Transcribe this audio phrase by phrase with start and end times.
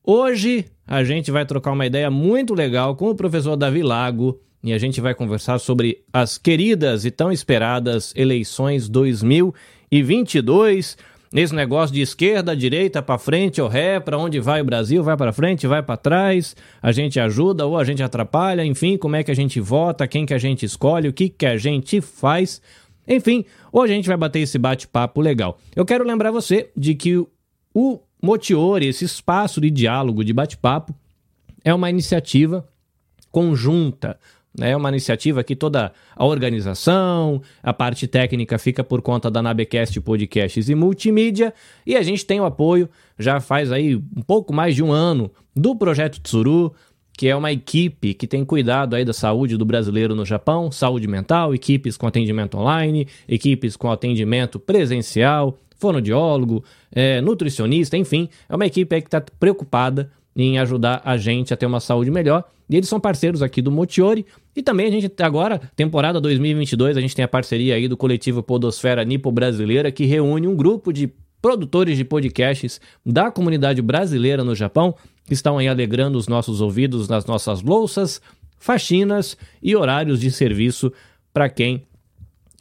[0.04, 4.74] Hoje a gente vai trocar uma ideia muito legal com o professor Davi Lago e
[4.74, 10.98] a gente vai conversar sobre as queridas e tão esperadas eleições 2022
[11.32, 15.16] nesse negócio de esquerda, direita, para frente ou ré, para onde vai o Brasil, vai
[15.16, 19.22] para frente, vai para trás, a gente ajuda ou a gente atrapalha, enfim, como é
[19.22, 22.60] que a gente vota, quem que a gente escolhe, o que que a gente faz.
[23.06, 25.58] Enfim, hoje a gente vai bater esse bate-papo legal.
[25.74, 27.16] Eu quero lembrar você de que
[27.72, 30.94] o Motiori, esse espaço de diálogo, de bate-papo,
[31.64, 32.66] é uma iniciativa
[33.30, 34.18] conjunta
[34.58, 40.00] é uma iniciativa que toda a organização, a parte técnica fica por conta da Nabecast
[40.00, 41.54] Podcasts e Multimídia,
[41.86, 45.30] e a gente tem o apoio, já faz aí um pouco mais de um ano,
[45.54, 46.74] do Projeto Tsuru,
[47.12, 51.06] que é uma equipe que tem cuidado aí da saúde do brasileiro no Japão, saúde
[51.06, 58.66] mental, equipes com atendimento online, equipes com atendimento presencial, fonoaudiólogo, é, nutricionista, enfim, é uma
[58.66, 62.44] equipe que está preocupada em ajudar a gente a ter uma saúde melhor.
[62.68, 64.24] E eles são parceiros aqui do Motiori.
[64.54, 68.42] E também a gente agora, temporada 2022, a gente tem a parceria aí do coletivo
[68.42, 71.10] Podosfera Nipo Brasileira, que reúne um grupo de
[71.42, 74.94] produtores de podcasts da comunidade brasileira no Japão,
[75.26, 78.20] que estão aí alegrando os nossos ouvidos nas nossas louças,
[78.58, 80.92] faxinas e horários de serviço
[81.32, 81.82] para quem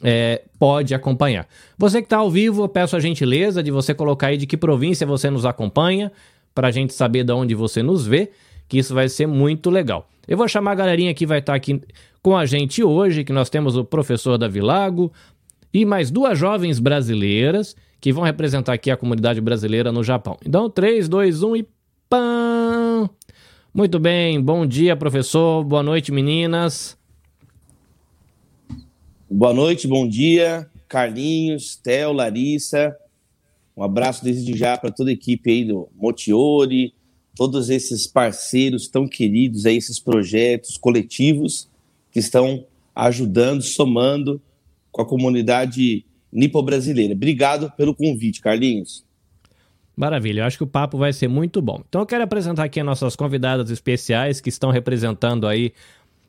[0.02, 1.46] é, pode acompanhar.
[1.76, 4.56] Você que está ao vivo, eu peço a gentileza de você colocar aí de que
[4.56, 6.10] província você nos acompanha
[6.54, 8.30] para a gente saber de onde você nos vê,
[8.68, 10.08] que isso vai ser muito legal.
[10.26, 11.80] Eu vou chamar a galerinha que vai estar tá aqui
[12.22, 15.12] com a gente hoje, que nós temos o professor Davi Lago
[15.72, 20.36] e mais duas jovens brasileiras que vão representar aqui a comunidade brasileira no Japão.
[20.44, 21.68] Então, 3, 2, 1 e
[22.08, 23.10] pam!
[23.72, 25.62] Muito bem, bom dia, professor.
[25.62, 26.98] Boa noite, meninas.
[29.30, 32.96] Boa noite, bom dia, Carlinhos, Theo, Larissa,
[33.80, 36.92] um abraço desde já para toda a equipe aí do Motiori,
[37.34, 41.66] todos esses parceiros tão queridos aí, esses projetos coletivos
[42.12, 44.38] que estão ajudando, somando
[44.92, 47.14] com a comunidade nipo-brasileira.
[47.14, 49.02] Obrigado pelo convite, Carlinhos.
[49.96, 51.82] Maravilha, eu acho que o papo vai ser muito bom.
[51.88, 55.72] Então eu quero apresentar aqui as nossas convidadas especiais que estão representando aí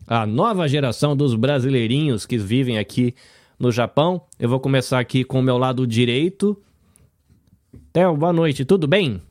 [0.07, 3.13] a nova geração dos brasileirinhos que vivem aqui
[3.59, 4.21] no Japão.
[4.39, 6.57] Eu vou começar aqui com o meu lado direito,
[7.93, 9.21] Theo, boa noite, tudo bem?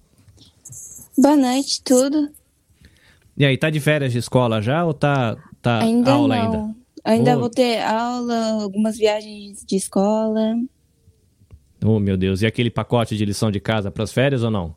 [1.16, 2.28] Boa noite, tudo.
[3.34, 6.42] E aí, tá de férias de escola já ou tá, tá ainda aula não.
[6.42, 6.76] ainda?
[7.02, 7.40] Ainda oh.
[7.40, 10.56] vou ter aula, algumas viagens de escola.
[11.82, 12.42] Oh, meu Deus.
[12.42, 14.76] E aquele pacote de lição de casa para as férias ou não?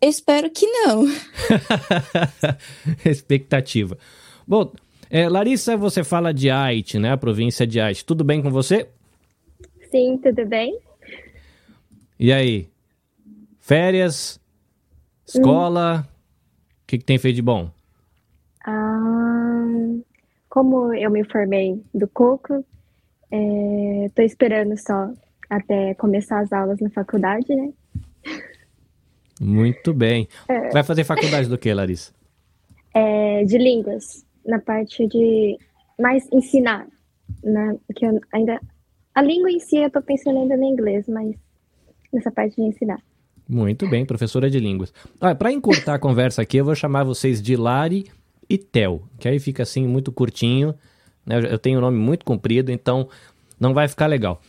[0.00, 1.04] Espero que não.
[3.04, 3.98] Expectativa.
[4.48, 4.72] Bom,
[5.10, 7.12] é, Larissa, você fala de Haiti, né?
[7.12, 8.02] A província de Haiti.
[8.02, 8.88] Tudo bem com você?
[9.90, 10.78] Sim, tudo bem.
[12.22, 12.68] E aí?
[13.58, 14.40] Férias?
[15.26, 16.08] Escola?
[16.82, 17.68] O que, que tem feito de bom?
[18.64, 19.64] Ah,
[20.48, 22.64] como eu me formei do Coco,
[23.28, 25.10] estou é, esperando só
[25.50, 27.72] até começar as aulas na faculdade, né?
[29.40, 30.28] Muito bem.
[30.46, 30.68] É.
[30.68, 32.12] Vai fazer faculdade do que, Larissa?
[32.94, 35.56] É, de línguas, na parte de
[35.98, 36.86] mais ensinar,
[37.42, 37.74] né?
[37.96, 38.60] Que ainda
[39.14, 41.34] a língua em si eu estou pensando ainda no inglês, mas
[42.12, 43.00] nessa parte de ensinar.
[43.48, 44.92] Muito bem, professora de línguas.
[45.20, 48.06] Ah, Para encurtar a conversa aqui, eu vou chamar vocês de Lari
[48.48, 50.74] e Tel, que aí fica assim muito curtinho.
[51.26, 51.38] Né?
[51.50, 53.08] Eu tenho um nome muito comprido, então
[53.58, 54.40] não vai ficar legal.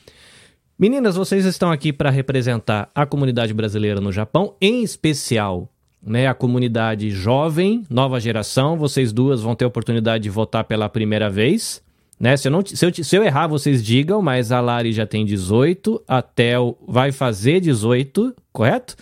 [0.77, 5.69] Meninas, vocês estão aqui para representar a comunidade brasileira no Japão, em especial
[6.01, 8.77] né, a comunidade jovem, nova geração.
[8.77, 11.81] Vocês duas vão ter a oportunidade de votar pela primeira vez.
[12.23, 12.37] Né?
[12.37, 15.25] Se, eu não, se, eu, se eu errar, vocês digam, mas a Lari já tem
[15.25, 18.95] 18, a Tel vai fazer 18, correto?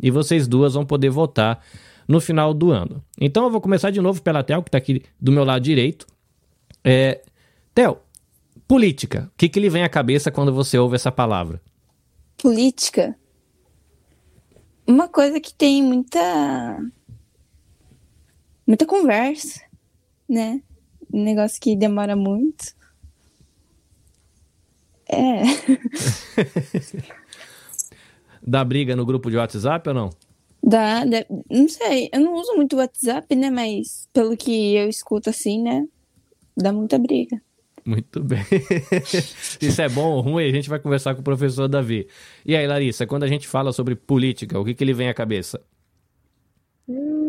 [0.00, 1.60] E vocês duas vão poder votar
[2.06, 3.02] no final do ano.
[3.20, 6.06] Então eu vou começar de novo pela Tel, que está aqui do meu lado direito.
[6.84, 7.20] É,
[7.74, 8.00] Tel,
[8.68, 9.28] política.
[9.34, 11.60] O que, que lhe vem à cabeça quando você ouve essa palavra?
[12.40, 13.18] Política?
[14.86, 16.80] Uma coisa que tem muita.
[18.64, 19.62] muita conversa,
[20.28, 20.62] né?
[21.12, 22.76] Um negócio que demora muito.
[25.08, 25.42] É.
[28.46, 30.10] Dá briga no grupo de WhatsApp ou não?
[30.62, 33.50] Dá, dá, não sei, eu não uso muito o WhatsApp, né?
[33.50, 35.86] Mas pelo que eu escuto assim, né?
[36.56, 37.40] Dá muita briga.
[37.84, 38.44] Muito bem.
[39.62, 40.46] Isso é bom ou ruim?
[40.46, 42.06] A gente vai conversar com o professor Davi.
[42.44, 45.14] E aí, Larissa, quando a gente fala sobre política, o que, que ele vem à
[45.14, 45.62] cabeça?
[46.86, 47.27] Hum,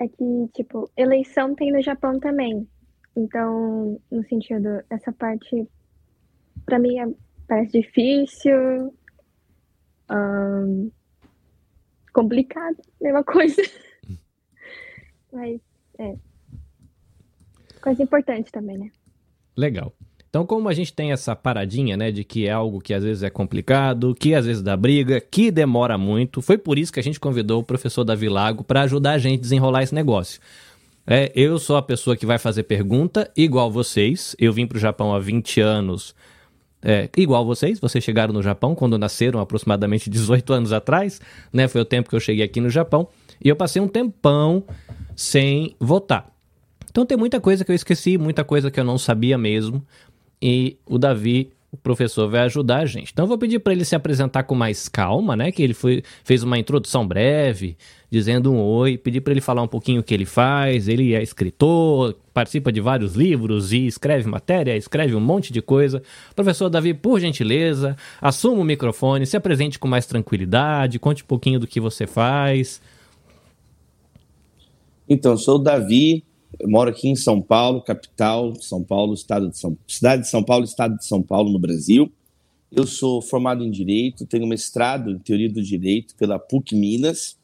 [0.00, 2.66] é que, tipo, eleição tem no Japão também.
[3.14, 5.68] Então, no sentido, essa parte,
[6.64, 7.06] para mim, é,
[7.46, 8.94] parece difícil,
[10.10, 10.90] um,
[12.14, 13.62] complicado, mesma coisa.
[15.32, 15.60] Mas,
[15.98, 16.16] é.
[17.82, 18.90] Coisa importante também, né?
[19.56, 19.92] Legal.
[20.30, 23.24] Então, como a gente tem essa paradinha, né, de que é algo que às vezes
[23.24, 27.02] é complicado, que às vezes dá briga, que demora muito, foi por isso que a
[27.02, 30.40] gente convidou o professor Davi Lago para ajudar a gente a desenrolar esse negócio.
[31.04, 34.36] É, eu sou a pessoa que vai fazer pergunta, igual vocês.
[34.38, 36.14] Eu vim para o Japão há 20 anos,
[36.80, 37.80] é, igual vocês.
[37.80, 41.20] Vocês chegaram no Japão quando nasceram, aproximadamente 18 anos atrás,
[41.52, 41.66] né?
[41.66, 43.08] Foi o tempo que eu cheguei aqui no Japão.
[43.42, 44.62] E eu passei um tempão
[45.16, 46.30] sem votar.
[46.88, 49.84] Então tem muita coisa que eu esqueci, muita coisa que eu não sabia mesmo
[50.42, 53.12] e o Davi, o professor, vai ajudar a gente.
[53.12, 55.52] Então eu vou pedir para ele se apresentar com mais calma, né?
[55.52, 57.76] Que ele foi, fez uma introdução breve,
[58.10, 60.88] dizendo um oi, pedir para ele falar um pouquinho o que ele faz.
[60.88, 66.02] Ele é escritor, participa de vários livros e escreve matéria, escreve um monte de coisa.
[66.34, 71.60] Professor Davi, por gentileza, assuma o microfone, se apresente com mais tranquilidade, conte um pouquinho
[71.60, 72.80] do que você faz.
[75.08, 76.24] Então, sou o Davi,
[76.58, 80.42] eu moro aqui em São Paulo, capital, São Paulo, estado de São cidade de São
[80.42, 82.10] Paulo, estado de São Paulo, no Brasil.
[82.72, 87.36] Eu sou formado em direito, tenho mestrado em teoria do direito pela PUC Minas.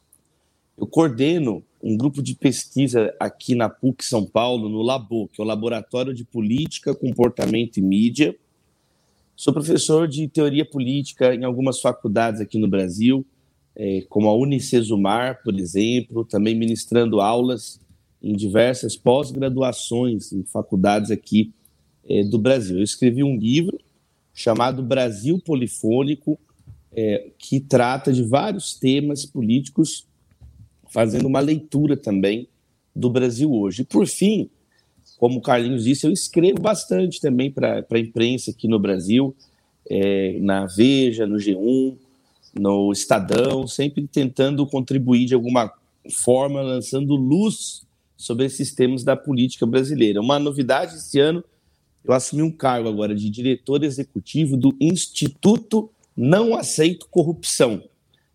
[0.76, 5.44] Eu coordeno um grupo de pesquisa aqui na PUC São Paulo, no Labo, que é
[5.44, 8.36] o Laboratório de Política, Comportamento e Mídia.
[9.36, 13.24] Sou professor de teoria política em algumas faculdades aqui no Brasil,
[13.74, 17.78] eh, como a Unicesumar, por exemplo, também ministrando aulas
[18.26, 21.52] em diversas pós-graduações em faculdades aqui
[22.08, 22.78] é, do Brasil.
[22.78, 23.78] Eu escrevi um livro
[24.34, 26.36] chamado Brasil Polifônico,
[26.92, 30.08] é, que trata de vários temas políticos,
[30.88, 32.48] fazendo uma leitura também
[32.94, 33.82] do Brasil hoje.
[33.82, 34.50] E, por fim,
[35.18, 39.36] como o Carlinhos disse, eu escrevo bastante também para a imprensa aqui no Brasil,
[39.88, 41.96] é, na Veja, no G1,
[42.58, 45.72] no Estadão, sempre tentando contribuir de alguma
[46.10, 47.85] forma, lançando luz
[48.16, 50.20] sobre esses temas da política brasileira.
[50.20, 51.44] Uma novidade esse ano,
[52.04, 57.82] eu assumi um cargo agora de diretor executivo do Instituto Não Aceito Corrupção.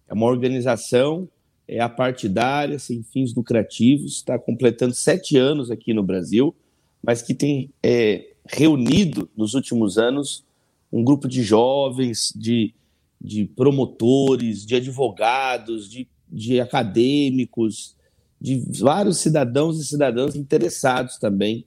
[0.07, 1.27] É uma organização
[1.67, 6.53] é apartidária, sem fins lucrativos, está completando sete anos aqui no Brasil,
[7.01, 10.43] mas que tem é, reunido nos últimos anos
[10.91, 12.73] um grupo de jovens, de,
[13.21, 17.95] de promotores, de advogados, de, de acadêmicos,
[18.41, 21.63] de vários cidadãos e cidadãs interessados também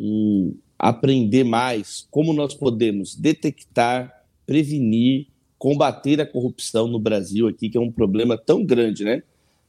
[0.00, 5.26] em aprender mais como nós podemos detectar, prevenir,
[5.58, 9.22] combater a corrupção no Brasil aqui, que é um problema tão grande, né,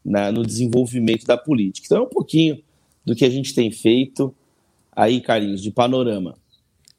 [0.04, 1.86] na, no desenvolvimento da política.
[1.88, 2.64] Então é um pouquinho
[3.04, 4.34] do que a gente tem feito
[4.96, 6.38] aí, Carlinhos, de panorama.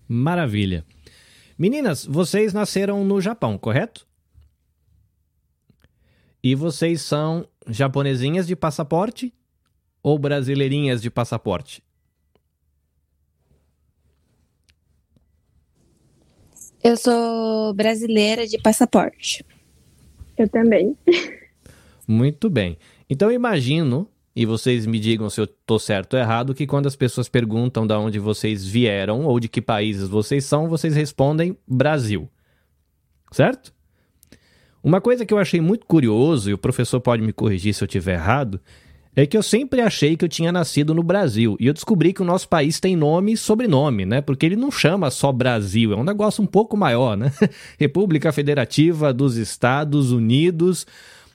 [0.07, 0.85] Maravilha.
[1.59, 4.07] Meninas, vocês nasceram no Japão, correto?
[6.43, 9.33] E vocês são japonesinhas de passaporte
[10.07, 11.83] ou brasileirinhas de passaporte?
[16.81, 19.45] Eu sou brasileira de passaporte.
[20.39, 20.97] Eu também.
[22.07, 22.79] Muito bem.
[23.11, 26.95] Então imagino, e vocês me digam se eu estou certo ou errado, que quando as
[26.95, 32.31] pessoas perguntam de onde vocês vieram ou de que países vocês são, vocês respondem Brasil.
[33.33, 33.75] Certo?
[34.85, 37.87] Uma coisa que eu achei muito curioso, e o professor pode me corrigir se eu
[37.87, 38.61] estiver errado,
[39.17, 41.57] é que eu sempre achei que eu tinha nascido no Brasil.
[41.59, 44.21] E eu descobri que o nosso país tem nome e sobrenome, né?
[44.21, 47.33] Porque ele não chama só Brasil, é um negócio um pouco maior, né?
[47.81, 50.87] República Federativa dos Estados Unidos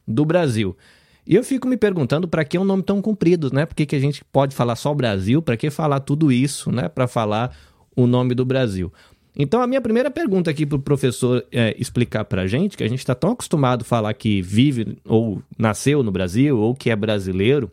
[0.07, 0.77] do Brasil.
[1.25, 3.65] E eu fico me perguntando para que é um nome tão comprido, né?
[3.65, 5.41] Por que, que a gente pode falar só Brasil?
[5.41, 6.87] Para que falar tudo isso, né?
[6.87, 7.55] Para falar
[7.95, 8.93] o nome do Brasil.
[9.35, 12.83] Então, a minha primeira pergunta aqui para o professor é, explicar para a gente, que
[12.83, 16.89] a gente está tão acostumado a falar que vive ou nasceu no Brasil ou que
[16.89, 17.71] é brasileiro,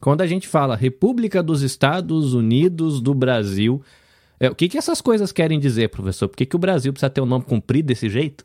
[0.00, 3.82] quando a gente fala República dos Estados Unidos do Brasil,
[4.38, 6.28] é, o que, que essas coisas querem dizer, professor?
[6.28, 8.44] Por que, que o Brasil precisa ter um nome comprido desse jeito?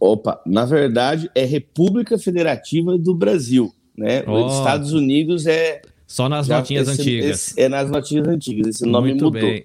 [0.00, 4.24] Opa, na verdade é República Federativa do Brasil, né?
[4.26, 4.46] Oh.
[4.46, 7.30] Os Estados Unidos é só nas Já, notinhas esse, antigas.
[7.30, 9.40] Esse, é nas notinhas antigas, esse nome Muito mudou.
[9.40, 9.64] Bem.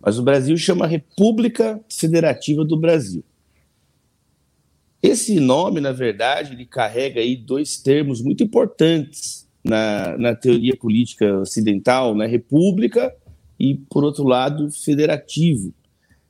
[0.00, 3.22] Mas o Brasil chama República Federativa do Brasil.
[5.02, 11.40] Esse nome, na verdade, ele carrega aí dois termos muito importantes na, na teoria política
[11.40, 12.26] ocidental, né?
[12.26, 13.14] República
[13.60, 15.74] e, por outro lado, federativo.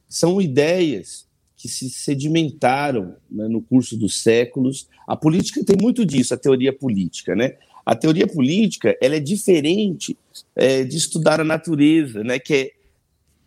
[0.09, 1.25] São ideias
[1.57, 4.89] que se sedimentaram né, no curso dos séculos.
[5.07, 7.55] A política tem muito disso, a teoria política, né?
[7.85, 10.17] A teoria política ela é diferente
[10.55, 12.39] é, de estudar a natureza, né?
[12.39, 12.71] Que é,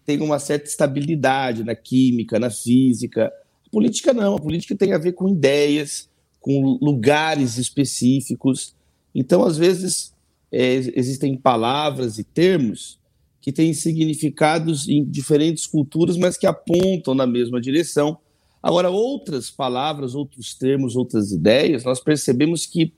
[0.06, 3.32] tem uma certa estabilidade na química, na física.
[3.66, 8.76] A política não, a política tem a ver com ideias, com lugares específicos.
[9.14, 10.14] Então, às vezes,
[10.52, 13.00] é, existem palavras e termos
[13.42, 18.18] que têm significados em diferentes culturas, mas que apontam na mesma direção.
[18.62, 22.92] Agora, outras palavras, outros termos, outras ideias, nós percebemos que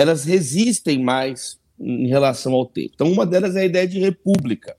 [0.00, 2.92] elas resistem mais em relação ao tempo.
[2.94, 4.74] Então, uma delas é a ideia de república.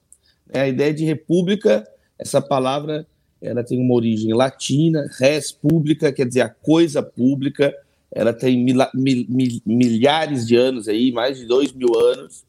[0.51, 1.87] É a ideia de república,
[2.17, 3.05] essa palavra,
[3.39, 7.71] ela tem uma origem latina, res pública, quer dizer a coisa pública,
[8.11, 12.43] ela tem mil, mil, milhares de anos aí, mais de dois mil anos,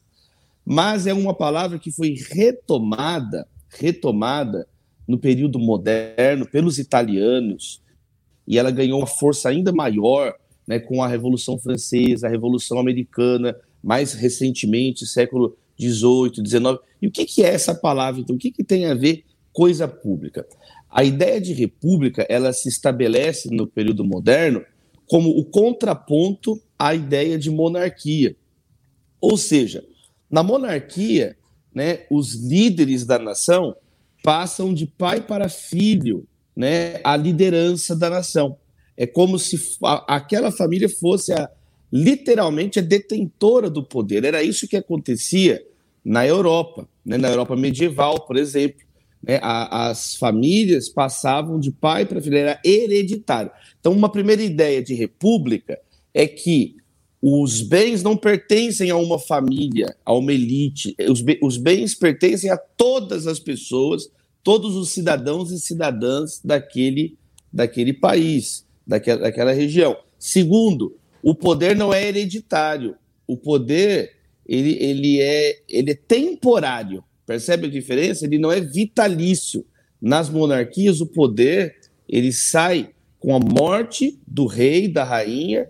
[0.65, 4.67] mas é uma palavra que foi retomada, retomada
[5.07, 7.83] no período moderno pelos italianos,
[8.47, 10.33] e ela ganhou uma força ainda maior
[10.67, 16.79] né, com a Revolução Francesa, a Revolução Americana, mais recentemente, século XVIII, XIX.
[17.01, 18.35] E o que, que é essa palavra, então?
[18.35, 20.45] O que, que tem a ver coisa pública?
[20.89, 24.63] A ideia de república ela se estabelece no período moderno
[25.07, 28.35] como o contraponto à ideia de monarquia.
[29.19, 29.83] Ou seja,
[30.29, 31.35] na monarquia,
[31.73, 33.75] né, os líderes da nação
[34.23, 38.57] passam de pai para filho né, a liderança da nação.
[38.95, 39.59] É como se
[40.07, 41.49] aquela família fosse a,
[41.91, 44.23] literalmente a detentora do poder.
[44.23, 45.63] Era isso que acontecia
[46.03, 48.81] na Europa, né, na Europa medieval, por exemplo.
[49.21, 53.51] Né, a, as famílias passavam de pai para filho, era hereditário.
[53.79, 55.79] Então, uma primeira ideia de república
[56.13, 56.75] é que
[57.21, 60.93] os bens não pertencem a uma família, a uma elite.
[61.09, 64.09] Os, os bens pertencem a todas as pessoas,
[64.43, 67.17] todos os cidadãos e cidadãs daquele,
[67.51, 69.97] daquele país, daquela, daquela região.
[70.17, 72.95] Segundo, o poder não é hereditário.
[73.27, 74.11] O poder
[74.45, 77.03] ele, ele, é, ele é temporário.
[77.25, 78.25] Percebe a diferença?
[78.25, 79.65] Ele não é vitalício.
[80.01, 81.75] Nas monarquias, o poder
[82.07, 85.69] ele sai com a morte do rei, da rainha,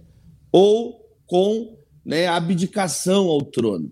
[0.51, 3.91] ou com né, a abdicação ao trono.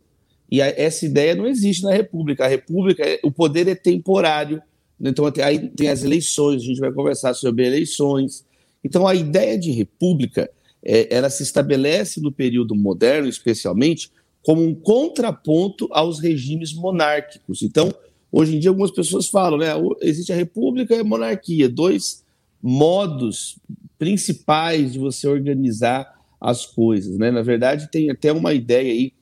[0.50, 2.44] E a, essa ideia não existe na República.
[2.44, 4.62] A República, é, o poder é temporário.
[5.00, 8.44] Então, aí tem as eleições, a gente vai conversar sobre eleições.
[8.84, 10.50] Então, a ideia de república,
[10.84, 14.12] é, ela se estabelece no período moderno, especialmente,
[14.44, 17.62] como um contraponto aos regimes monárquicos.
[17.62, 17.94] Então,
[18.32, 19.68] hoje em dia, algumas pessoas falam, né?
[20.02, 22.24] Existe a república e a monarquia, dois
[22.62, 23.60] modos
[23.98, 27.18] principais de você organizar as coisas.
[27.18, 27.30] Né?
[27.30, 29.14] Na verdade, tem até uma ideia aí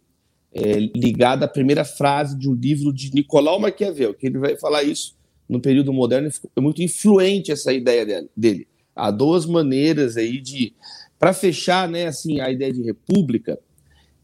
[0.54, 4.84] é, ligada à primeira frase de um livro de Nicolau Maquiavel, que ele vai falar
[4.84, 5.16] isso
[5.48, 8.68] no período moderno, é muito influente essa ideia dele.
[8.96, 10.74] Há duas maneiras aí de.
[11.18, 13.60] Para fechar né, assim, a ideia de república,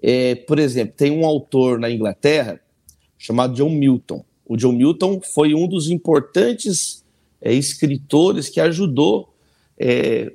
[0.02, 2.60] é, por exemplo, tem um autor na Inglaterra
[3.18, 4.24] chamado John Milton.
[4.46, 7.04] O John Milton foi um dos importantes
[7.42, 9.34] é, escritores que ajudou
[9.78, 10.32] é,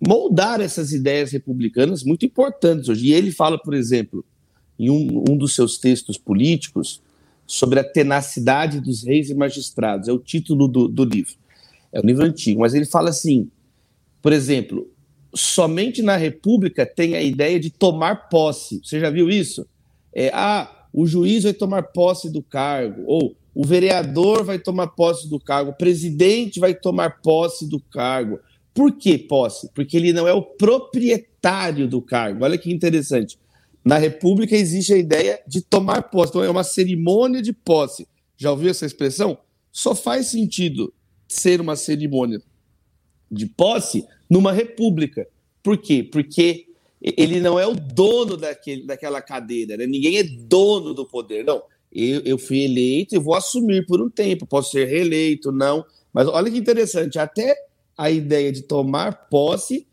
[0.00, 3.08] moldar essas ideias republicanas muito importantes hoje.
[3.08, 4.24] E ele fala, por exemplo,
[4.78, 7.00] em um, um dos seus textos políticos,
[7.46, 10.08] sobre a tenacidade dos reis e magistrados.
[10.08, 11.34] É o título do, do livro.
[11.92, 13.50] É um livro antigo, mas ele fala assim,
[14.22, 14.88] por exemplo,
[15.34, 18.80] somente na República tem a ideia de tomar posse.
[18.84, 19.66] Você já viu isso?
[20.14, 25.28] É, ah, o juiz vai tomar posse do cargo, ou o vereador vai tomar posse
[25.28, 28.38] do cargo, o presidente vai tomar posse do cargo.
[28.72, 29.68] Por que posse?
[29.74, 32.44] Porque ele não é o proprietário do cargo.
[32.44, 33.38] Olha que interessante.
[33.84, 38.06] Na República existe a ideia de tomar posse, então é uma cerimônia de posse.
[38.36, 39.36] Já ouviu essa expressão?
[39.72, 40.92] Só faz sentido
[41.26, 42.40] ser uma cerimônia
[43.32, 45.26] de posse numa república.
[45.62, 46.02] Por quê?
[46.02, 46.66] Porque
[47.00, 49.86] ele não é o dono daquele, daquela cadeira, né?
[49.86, 51.44] ninguém é dono do poder.
[51.44, 51.62] Não,
[51.92, 55.84] eu, eu fui eleito e vou assumir por um tempo, posso ser reeleito, não.
[56.12, 57.56] Mas olha que interessante, até
[57.96, 59.86] a ideia de tomar posse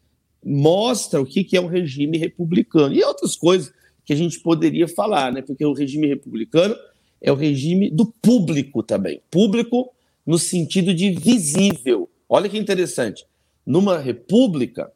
[0.43, 2.93] mostra o que, que é um regime republicano.
[2.93, 3.72] E outras coisas
[4.05, 5.41] que a gente poderia falar, né?
[5.41, 6.75] Porque o regime republicano
[7.22, 9.22] é o regime do público também.
[9.29, 9.91] Público
[10.25, 12.09] no sentido de visível.
[12.30, 13.26] Olha que interessante.
[13.66, 14.92] Numa república,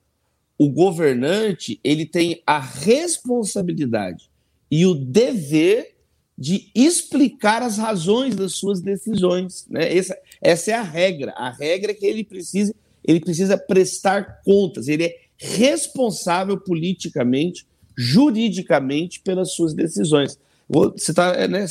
[0.58, 4.30] o governante ele tem a responsabilidade
[4.70, 5.96] e o dever
[6.38, 9.68] de explicar as razões das suas decisões.
[9.70, 9.96] Né?
[9.96, 11.32] Essa, essa é a regra.
[11.32, 12.74] A regra é que ele precisa,
[13.04, 20.40] ele precisa prestar contas, ele é responsável politicamente, juridicamente pelas suas decisões.
[20.68, 21.66] Vou citar né,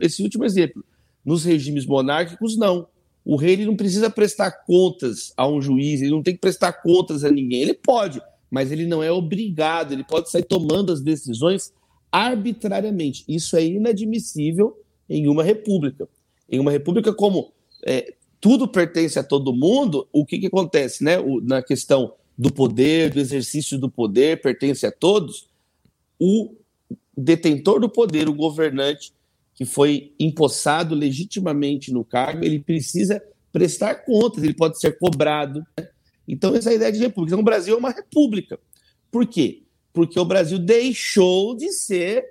[0.00, 0.84] esse último exemplo.
[1.24, 2.86] Nos regimes monárquicos, não.
[3.26, 6.72] O rei ele não precisa prestar contas a um juiz, ele não tem que prestar
[6.74, 7.60] contas a ninguém.
[7.60, 11.72] Ele pode, mas ele não é obrigado, ele pode sair tomando as decisões
[12.12, 13.24] arbitrariamente.
[13.26, 14.80] Isso é inadmissível
[15.10, 16.08] em uma república.
[16.48, 17.52] Em uma república como
[17.84, 21.18] é, tudo pertence a todo mundo, o que, que acontece né?
[21.18, 25.48] O, na questão do poder, do exercício do poder, pertence a todos,
[26.16, 26.54] o
[27.16, 29.12] detentor do poder, o governante,
[29.56, 33.20] que foi empossado legitimamente no cargo, ele precisa
[33.50, 35.64] prestar contas, ele pode ser cobrado.
[35.78, 35.88] Né?
[36.28, 37.34] Então, essa é ideia de república.
[37.34, 38.60] Então, o Brasil é uma república.
[39.10, 39.62] Por quê?
[39.94, 42.22] Porque o Brasil deixou de ser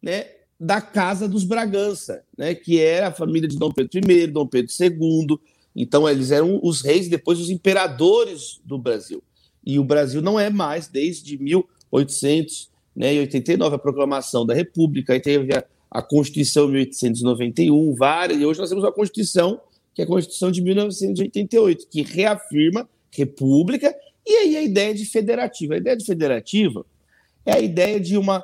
[0.00, 4.46] né, da casa dos Bragança, né, que era a família de Dom Pedro I, Dom
[4.46, 5.38] Pedro II.
[5.76, 9.22] Então, eles eram os reis, depois os imperadores do Brasil.
[9.62, 15.62] E o Brasil não é mais, desde 1889, a proclamação da República, aí teve a,
[15.92, 19.60] a Constituição de 1891, várias, e hoje nós temos a Constituição,
[19.94, 23.94] que é a Constituição de 1988, que reafirma república,
[24.26, 25.74] e aí a ideia de federativa.
[25.74, 26.86] A ideia de federativa
[27.44, 28.42] é a ideia de uma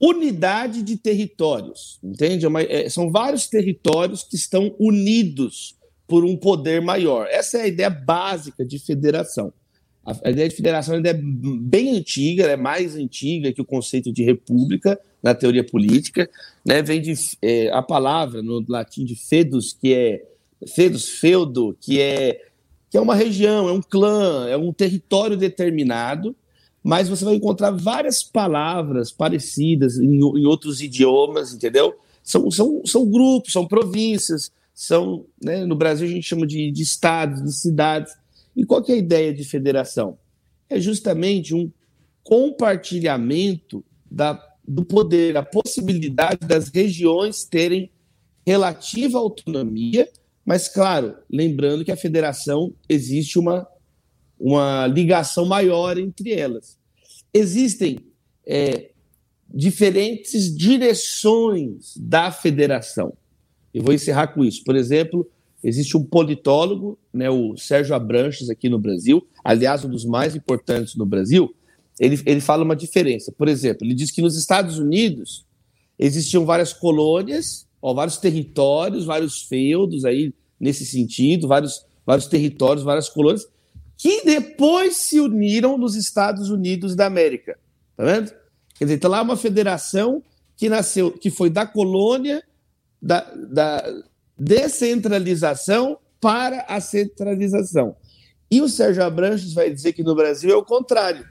[0.00, 2.44] unidade de territórios, entende?
[2.44, 5.76] É uma, é, são vários territórios que estão unidos
[6.08, 7.28] por um poder maior.
[7.30, 9.52] Essa é a ideia básica de federação.
[10.24, 14.98] A, ideia de federação é bem antiga, é mais antiga que o conceito de república
[15.22, 16.28] na teoria política,
[16.64, 16.80] né?
[16.80, 17.12] Vem de
[17.42, 20.24] é, a palavra no latim de fedus, que é
[20.74, 22.44] fedus, feudo, que é
[22.90, 26.34] que é uma região, é um clã, é um território determinado,
[26.82, 31.94] mas você vai encontrar várias palavras parecidas em, em outros idiomas, entendeu?
[32.22, 36.82] São, são, são grupos, são províncias, são, né, no Brasil a gente chama de, de
[36.82, 38.12] estados, de cidades.
[38.58, 40.18] E qual é a ideia de federação?
[40.68, 41.72] É justamente um
[42.22, 47.90] compartilhamento da, do poder, a possibilidade das regiões terem
[48.44, 50.06] relativa autonomia
[50.48, 53.68] mas, claro, lembrando que a federação existe uma,
[54.40, 56.78] uma ligação maior entre elas.
[57.34, 57.98] Existem
[58.46, 58.92] é,
[59.46, 63.12] diferentes direções da federação.
[63.74, 64.64] Eu vou encerrar com isso.
[64.64, 65.30] Por exemplo,
[65.62, 70.94] existe um politólogo, né, o Sérgio Abranches, aqui no Brasil, aliás, um dos mais importantes
[70.94, 71.54] no Brasil.
[71.98, 73.32] Ele, ele fala uma diferença.
[73.32, 75.44] Por exemplo, ele diz que nos Estados Unidos
[75.98, 83.08] existiam várias colônias ó, vários territórios, vários feudos aí nesse sentido, vários, vários territórios, várias
[83.08, 83.46] colônias,
[83.96, 87.58] que depois se uniram nos Estados Unidos da América.
[87.96, 88.32] Tá vendo?
[88.74, 90.22] Quer dizer, então lá é uma federação
[90.56, 92.42] que nasceu, que foi da colônia,
[93.00, 93.84] da, da
[94.38, 97.96] descentralização para a centralização.
[98.50, 101.26] E o Sérgio Abranches vai dizer que no Brasil é o contrário.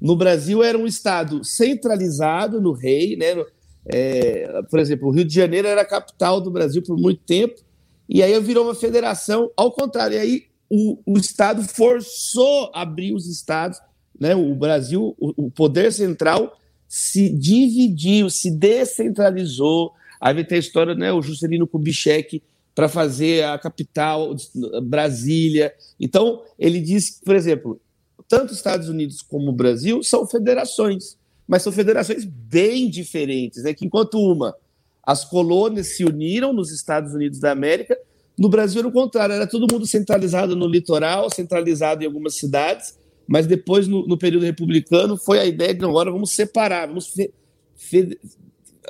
[0.00, 3.44] No Brasil era um Estado centralizado no rei, né?
[3.86, 7.60] É, por exemplo, o Rio de Janeiro era a capital do Brasil por muito tempo,
[8.08, 13.26] e aí virou uma federação, ao contrário, e aí o, o Estado forçou abrir os
[13.26, 13.78] estados,
[14.18, 14.34] né?
[14.34, 20.94] o Brasil, o, o poder central se dividiu, se descentralizou, aí vai ter a história,
[20.94, 22.42] né, o Juscelino Kubitschek
[22.74, 24.34] para fazer a capital,
[24.82, 25.72] Brasília.
[25.98, 27.80] Então, ele diz, por exemplo,
[28.28, 33.72] tanto os Estados Unidos como o Brasil são federações mas são federações bem diferentes, né?
[33.72, 34.54] Que enquanto uma,
[35.02, 37.98] as colônias se uniram nos Estados Unidos da América,
[38.38, 42.98] no Brasil era o contrário, era todo mundo centralizado no litoral, centralizado em algumas cidades,
[43.26, 47.32] mas depois, no, no período republicano, foi a ideia de agora vamos separar, vamos fe,
[47.74, 48.18] fe,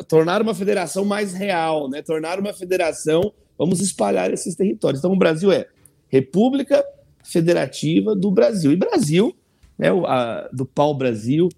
[0.06, 2.02] tornar uma federação mais real, né?
[2.02, 5.00] tornar uma federação, vamos espalhar esses territórios.
[5.00, 5.66] Então, o Brasil é
[6.08, 6.84] República
[7.22, 8.72] Federativa do Brasil.
[8.72, 9.36] E Brasil,
[9.78, 11.48] né, a, do pau-brasil,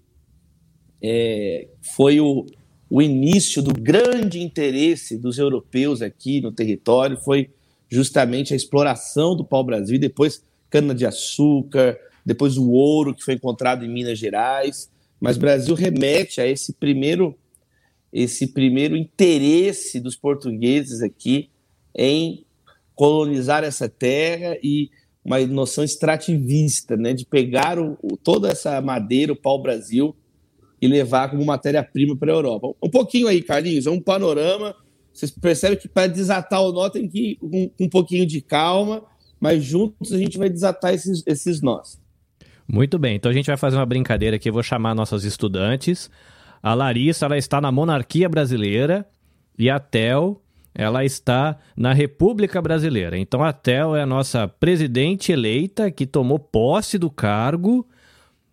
[1.01, 2.45] é, foi o,
[2.89, 7.49] o início do grande interesse dos europeus aqui no território, foi
[7.89, 14.17] justamente a exploração do pau-brasil, depois cana-de-açúcar, depois o ouro que foi encontrado em Minas
[14.17, 14.89] Gerais.
[15.19, 17.37] Mas Brasil remete a esse primeiro,
[18.11, 21.49] esse primeiro interesse dos portugueses aqui
[21.95, 22.45] em
[22.95, 24.89] colonizar essa terra e
[25.23, 30.15] uma noção extrativista, né, de pegar o, toda essa madeira, o pau-brasil,
[30.81, 32.73] e levar como matéria-prima para a Europa.
[32.81, 34.75] Um pouquinho aí, Carlinhos, é um panorama.
[35.13, 39.03] Vocês percebem que para desatar o nó tem que ir com, um pouquinho de calma,
[39.39, 42.01] mas juntos a gente vai desatar esses, esses nós.
[42.67, 46.09] Muito bem, então a gente vai fazer uma brincadeira aqui, eu vou chamar nossos estudantes.
[46.61, 49.07] A Larissa, ela está na monarquia brasileira
[49.57, 50.41] e a Tel,
[50.73, 53.17] ela está na República Brasileira.
[53.17, 57.87] Então a Tel é a nossa presidente eleita que tomou posse do cargo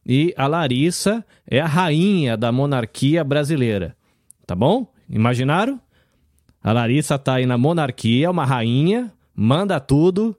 [0.06, 3.94] e a Larissa é a rainha da monarquia brasileira.
[4.46, 4.90] Tá bom?
[5.08, 5.80] Imaginaram?
[6.62, 10.36] A Larissa tá aí na monarquia, uma rainha, manda tudo,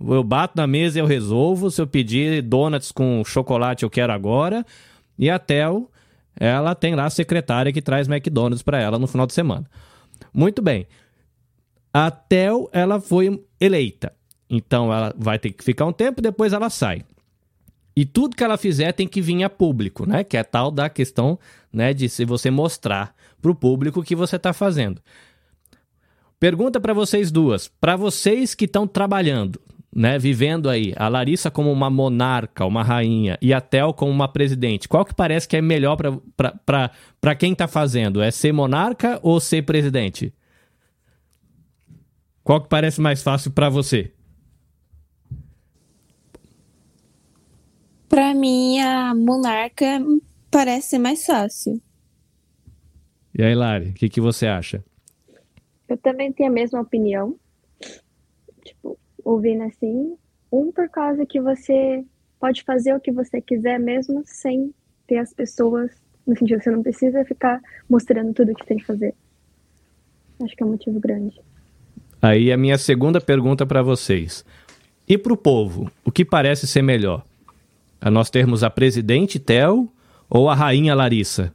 [0.00, 1.70] eu bato na mesa e eu resolvo.
[1.70, 4.64] Se eu pedir donuts com chocolate, eu quero agora.
[5.18, 5.89] E a Tel,
[6.40, 9.70] ela tem lá a secretária que traz McDonald's para ela no final de semana.
[10.32, 10.86] Muito bem.
[11.92, 14.12] A Tel, ela foi eleita.
[14.48, 17.04] Então ela vai ter que ficar um tempo, depois ela sai.
[17.94, 20.24] E tudo que ela fizer tem que vir a público, né?
[20.24, 21.38] Que é tal da questão,
[21.70, 25.02] né, de se você mostrar para o público o que você está fazendo.
[26.38, 29.60] Pergunta para vocês duas, para vocês que estão trabalhando,
[29.94, 34.28] né, vivendo aí, a Larissa como uma monarca, uma rainha, e a Tel como uma
[34.28, 38.22] presidente, qual que parece que é melhor para quem está fazendo?
[38.22, 40.32] É ser monarca ou ser presidente?
[42.44, 44.12] Qual que parece mais fácil para você?
[48.08, 50.00] Para mim, a monarca
[50.50, 51.80] parece ser mais fácil.
[53.36, 54.84] E aí, Lari, o que, que você acha?
[55.88, 57.38] Eu também tenho a mesma opinião.
[59.24, 60.16] Ouvindo assim,
[60.50, 62.04] um por causa que você
[62.38, 64.74] pode fazer o que você quiser mesmo sem
[65.06, 65.90] ter as pessoas,
[66.26, 69.14] no sentido que você não precisa ficar mostrando tudo que tem que fazer.
[70.42, 71.40] Acho que é um motivo grande.
[72.22, 74.44] Aí a minha segunda pergunta para vocês.
[75.06, 77.24] E para o povo, o que parece ser melhor?
[78.00, 79.88] A nós termos a presidente Tel
[80.28, 81.52] ou a rainha Larissa?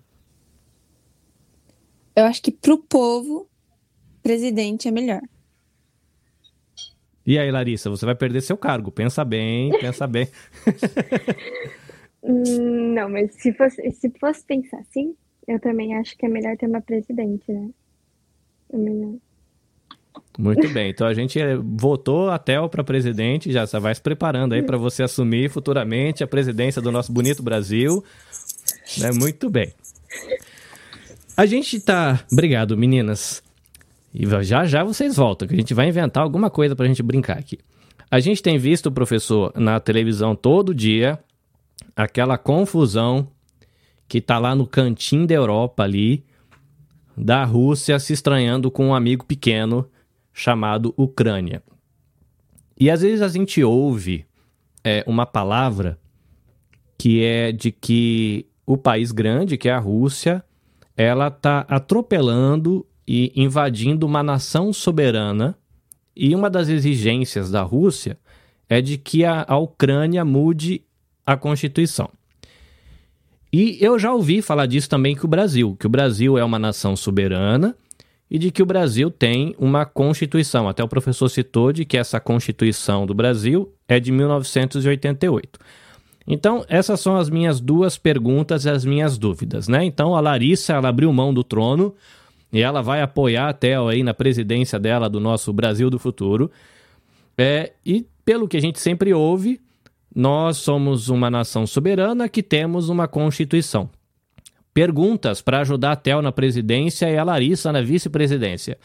[2.15, 3.47] Eu acho que para o povo,
[4.21, 5.21] presidente é melhor.
[7.25, 8.91] E aí, Larissa, você vai perder seu cargo.
[8.91, 10.27] Pensa bem, pensa bem.
[12.23, 15.15] Não, mas se fosse, se fosse pensar assim,
[15.47, 17.69] eu também acho que é melhor ter uma presidente, né?
[18.73, 19.15] É melhor.
[20.37, 24.53] Muito bem, então a gente eh, votou a Tel para presidente, já vai se preparando
[24.53, 28.03] aí para você assumir futuramente a presidência do nosso bonito Brasil.
[28.97, 29.11] Né?
[29.11, 29.73] Muito bem.
[31.37, 32.23] A gente tá.
[32.31, 33.43] Obrigado, meninas.
[34.17, 37.03] E já já vocês voltam, que a gente vai inventar alguma coisa para a gente
[37.03, 37.59] brincar aqui.
[38.09, 41.19] A gente tem visto, professor, na televisão todo dia
[41.93, 43.27] aquela confusão
[44.07, 46.23] que tá lá no cantinho da Europa ali,
[47.17, 49.89] da Rússia se estranhando com um amigo pequeno
[50.33, 51.61] chamado Ucrânia.
[52.79, 54.25] E às vezes a gente ouve
[54.83, 55.99] é, uma palavra
[56.97, 60.43] que é de que o país grande, que é a Rússia,
[60.95, 65.57] ela está atropelando e invadindo uma nação soberana.
[66.15, 68.17] E uma das exigências da Rússia
[68.69, 70.81] é de que a, a Ucrânia mude
[71.25, 72.09] a Constituição.
[73.51, 76.59] E eu já ouvi falar disso também que o Brasil, que o Brasil é uma
[76.59, 77.75] nação soberana
[78.29, 80.67] e de que o Brasil tem uma Constituição.
[80.67, 85.59] Até o professor citou de que essa Constituição do Brasil é de 1988.
[86.27, 89.85] Então, essas são as minhas duas perguntas e as minhas dúvidas, né?
[89.85, 91.93] Então, a Larissa, ela abriu mão do trono
[92.51, 96.49] e ela vai apoiar a Theo aí na presidência dela do nosso Brasil do futuro.
[97.37, 99.61] É, e pelo que a gente sempre ouve,
[100.13, 103.89] nós somos uma nação soberana que temos uma Constituição.
[104.73, 108.77] Perguntas para ajudar a Theo na presidência e a Larissa na vice-presidência.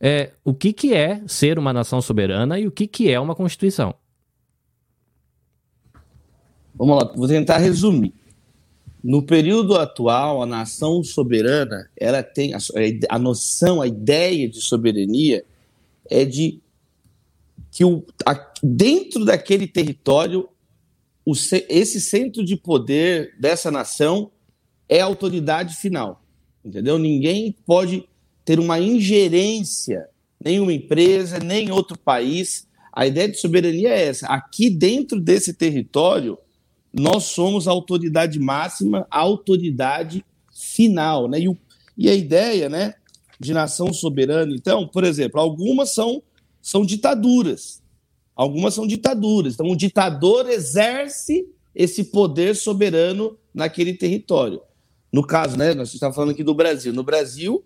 [0.00, 3.34] É, o que, que é ser uma nação soberana e o que, que é uma
[3.34, 3.94] Constituição?
[6.74, 8.12] Vamos lá, vou tentar resumir.
[9.06, 12.58] No período atual, a nação soberana, ela tem a,
[13.08, 15.44] a noção, a ideia de soberania
[16.10, 16.58] é de
[17.70, 20.48] que o, a, dentro daquele território,
[21.24, 21.34] o,
[21.68, 24.28] esse centro de poder dessa nação
[24.88, 26.20] é a autoridade final,
[26.64, 26.98] entendeu?
[26.98, 28.08] Ninguém pode
[28.44, 30.08] ter uma ingerência,
[30.44, 32.66] nenhuma empresa, nem outro país.
[32.92, 34.26] A ideia de soberania é essa.
[34.26, 36.36] Aqui dentro desse território,
[36.98, 41.40] nós somos a autoridade máxima, a autoridade final, né?
[41.40, 41.56] E, o,
[41.96, 42.94] e a ideia, né,
[43.38, 46.22] de nação soberana, então, por exemplo, algumas são,
[46.62, 47.82] são ditaduras.
[48.34, 49.54] Algumas são ditaduras.
[49.54, 54.62] Então, o ditador exerce esse poder soberano naquele território.
[55.12, 56.92] No caso, né, nós estamos falando aqui do Brasil.
[56.92, 57.62] No Brasil,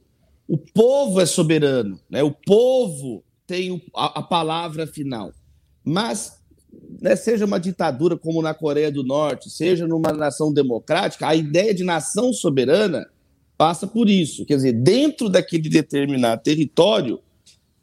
[0.49, 2.23] o povo é soberano, né?
[2.25, 5.33] O povo tem a, a palavra final.
[5.85, 6.40] Mas
[7.01, 11.75] né, seja uma ditadura como na Coreia do Norte, seja numa nação democrática, a ideia
[11.75, 13.09] de nação soberana
[13.57, 14.45] passa por isso.
[14.45, 17.21] Quer dizer, dentro daquele determinado território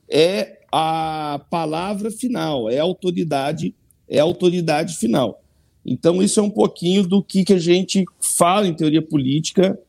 [0.10, 3.74] é a palavra final, é a autoridade,
[4.08, 5.42] é a autoridade final.
[5.86, 9.80] Então, isso é um pouquinho do que, que a gente fala em teoria política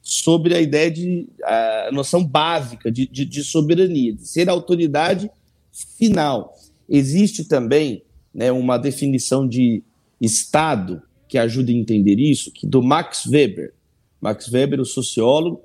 [0.00, 5.30] sobre a ideia de a noção básica de, de, de soberania, de ser a autoridade
[5.98, 6.54] final.
[6.88, 8.02] Existe também
[8.34, 9.82] né, uma definição de
[10.20, 13.72] Estado que ajuda a entender isso, que do Max Weber.
[14.20, 15.62] Max Weber, o sociólogo,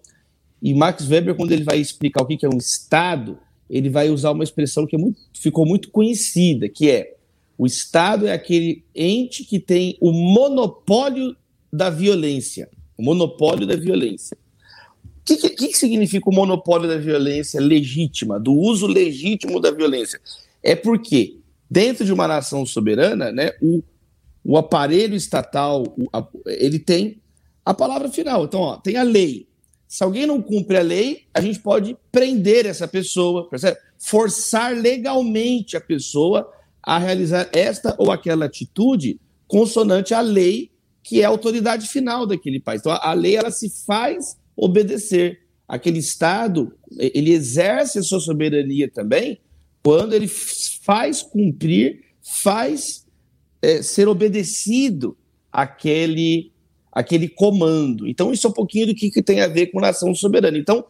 [0.62, 3.38] e Max Weber, quando ele vai explicar o que é um Estado,
[3.70, 7.16] ele vai usar uma expressão que é muito, ficou muito conhecida, que é
[7.58, 11.36] o Estado é aquele ente que tem o monopólio
[11.74, 12.70] da violência.
[12.98, 14.38] O monopólio da violência.
[15.04, 20.22] O que, que, que significa o monopólio da violência legítima, do uso legítimo da violência?
[20.64, 21.37] É porque,
[21.70, 23.84] dentro de uma nação soberana, né, o,
[24.44, 27.22] o aparelho estatal o, a, ele tem
[27.66, 28.46] a palavra final.
[28.46, 29.48] Então, ó, tem a lei.
[29.88, 33.78] Se alguém não cumpre a lei, a gente pode prender essa pessoa, percebe?
[33.98, 36.50] forçar legalmente a pessoa
[36.84, 40.72] a realizar esta ou aquela atitude consonante à lei,
[41.04, 42.82] que é a autoridade final daquele país.
[42.82, 45.40] Então, a lei ela se faz obedecer.
[45.68, 49.40] Aquele Estado, ele exerce a sua soberania também
[49.84, 50.28] quando ele
[50.88, 53.06] faz cumprir, faz
[53.62, 55.18] é, ser obedecido
[55.52, 56.54] aquele,
[56.90, 58.08] aquele comando.
[58.08, 60.58] Então, isso é um pouquinho do que, que tem a ver com nação soberana.
[60.58, 60.86] Então,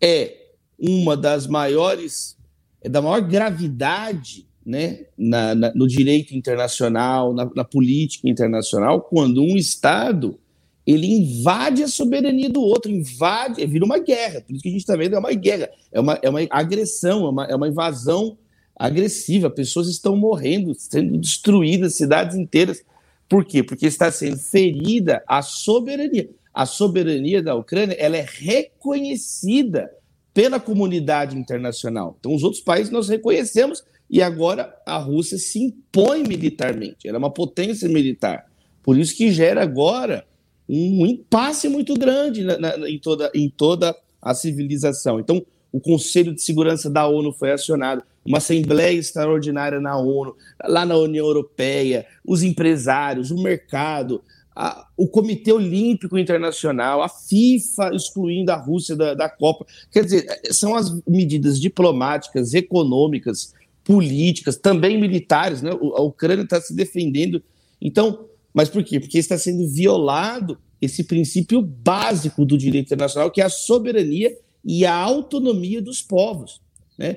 [0.00, 0.36] é
[0.78, 2.36] uma das maiores,
[2.80, 9.42] é da maior gravidade né, na, na, no direito internacional, na, na, política internacional, quando
[9.42, 10.38] um Estado
[10.86, 14.40] ele invade a soberania do outro, invade, vira uma guerra.
[14.40, 17.26] Por isso que a gente está vendo é uma guerra, é uma, é uma agressão,
[17.26, 18.36] é uma, é uma invasão
[18.82, 19.48] agressiva.
[19.48, 22.84] Pessoas estão morrendo, sendo destruídas, cidades inteiras.
[23.28, 23.62] Por quê?
[23.62, 26.28] Porque está sendo ferida a soberania.
[26.52, 29.88] A soberania da Ucrânia ela é reconhecida
[30.34, 32.16] pela comunidade internacional.
[32.18, 37.20] Então, os outros países nós reconhecemos e agora a Rússia se impõe militarmente, ela é
[37.20, 38.46] uma potência militar.
[38.82, 40.26] Por isso que gera agora
[40.68, 45.20] um impasse muito grande na, na, em, toda, em toda a civilização.
[45.20, 50.86] Então, o Conselho de Segurança da ONU foi acionado, uma Assembleia Extraordinária na ONU, lá
[50.86, 54.22] na União Europeia, os empresários, o mercado,
[54.54, 59.66] a, o Comitê Olímpico Internacional, a FIFA excluindo a Rússia da, da Copa.
[59.90, 63.54] Quer dizer, são as medidas diplomáticas, econômicas,
[63.84, 65.70] políticas, também militares, né?
[65.70, 67.42] A Ucrânia está se defendendo.
[67.80, 69.00] Então, mas por quê?
[69.00, 74.84] Porque está sendo violado esse princípio básico do direito internacional, que é a soberania e
[74.84, 76.60] a autonomia dos povos,
[76.98, 77.16] né?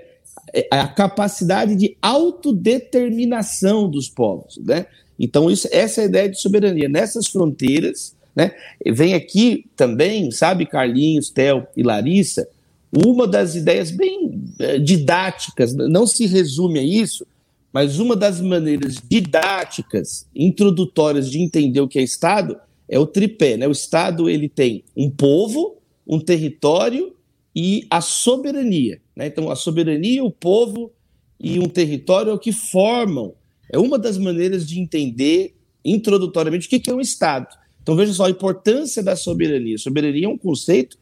[0.53, 4.86] É, a capacidade de autodeterminação dos povos, né?
[5.19, 6.89] Então, isso, essa é a ideia de soberania.
[6.89, 8.51] Nessas fronteiras, né?
[8.86, 12.47] Vem aqui também, sabe, Carlinhos, Theo e Larissa,
[12.91, 17.25] uma das ideias bem eh, didáticas, não se resume a isso,
[17.73, 23.58] mas uma das maneiras didáticas, introdutórias de entender o que é Estado é o tripé.
[23.58, 23.67] Né?
[23.67, 25.75] O Estado ele tem um povo,
[26.08, 27.13] um território
[27.53, 29.01] e a soberania.
[29.15, 29.28] Né?
[29.28, 30.91] Então, a soberania, o povo
[31.39, 33.34] e um território é o que formam.
[33.71, 37.47] É uma das maneiras de entender introdutoriamente o que é um Estado.
[37.82, 39.78] Então, veja só a importância da soberania.
[39.78, 40.97] Soberania é um conceito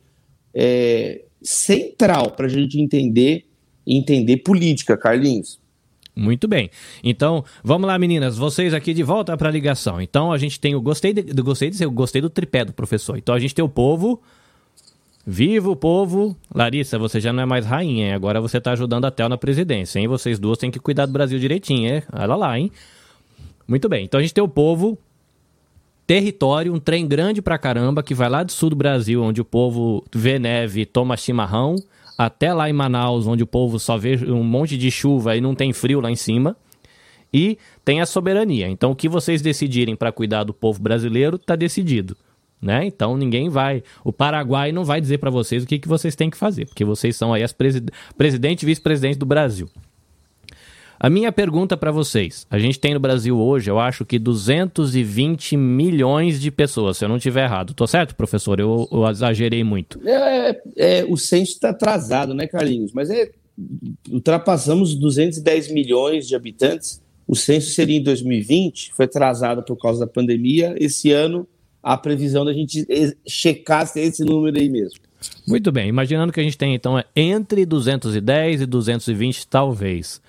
[0.54, 3.45] é, central para a gente entender
[3.86, 5.60] entender política, Carlinhos.
[6.15, 6.69] Muito bem.
[7.04, 8.38] Então, vamos lá, meninas.
[8.38, 9.99] Vocês aqui de volta para a ligação.
[9.99, 13.17] Então, a gente tem o gostei de, do gostei de gostei do tripé do professor.
[13.17, 14.21] Então, a gente tem o povo.
[15.25, 16.36] Viva o povo!
[16.53, 18.13] Larissa, você já não é mais rainha, hein?
[18.13, 20.07] agora você está ajudando a Tel na presidência, hein?
[20.07, 22.03] Vocês duas têm que cuidar do Brasil direitinho, hein?
[22.12, 22.69] Olha lá, hein?
[23.65, 24.03] Muito bem.
[24.03, 24.97] Então a gente tem o povo,
[26.05, 29.45] território, um trem grande pra caramba que vai lá do sul do Brasil, onde o
[29.45, 31.75] povo vê neve, toma chimarrão,
[32.17, 35.55] até lá em Manaus, onde o povo só vê um monte de chuva e não
[35.55, 36.57] tem frio lá em cima.
[37.33, 38.69] E tem a soberania.
[38.69, 42.15] Então, o que vocês decidirem para cuidar do povo brasileiro está decidido.
[42.63, 42.86] Né?
[42.86, 43.84] Então ninguém vai.
[44.06, 46.86] O Paraguai não vai dizer para vocês o que, que vocês têm que fazer, porque
[46.86, 47.89] vocês são aí as presid...
[48.17, 49.69] presidente e vice-presidente do Brasil.
[50.97, 55.58] A minha pergunta para vocês: a gente tem no Brasil hoje, eu acho que 220
[55.58, 57.73] milhões de pessoas, se eu não estiver errado.
[57.73, 58.58] Tô certo, professor?
[58.58, 59.99] Eu, eu exagerei muito.
[60.08, 62.93] É, é, é o censo está atrasado, né, Carlinhos?
[62.93, 63.30] Mas é,
[64.10, 67.04] ultrapassamos 210 milhões de habitantes.
[67.28, 70.76] O censo seria em 2020, foi atrasado por causa da pandemia.
[70.78, 71.45] Esse ano,
[71.84, 72.88] a previsão da gente
[73.28, 74.98] checar se é esse número aí mesmo.
[75.46, 80.22] Muito bem, imaginando que a gente tem então é entre 210 e 220, talvez.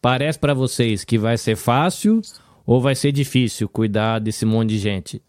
[0.00, 2.22] Parece para vocês que vai ser fácil
[2.64, 5.22] ou vai ser difícil cuidar desse monte de gente?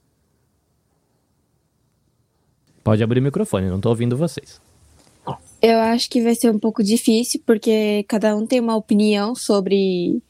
[2.83, 4.61] Pode abrir o microfone, não estou ouvindo vocês.
[5.61, 10.21] Eu acho que vai ser um pouco difícil, porque cada um tem uma opinião sobre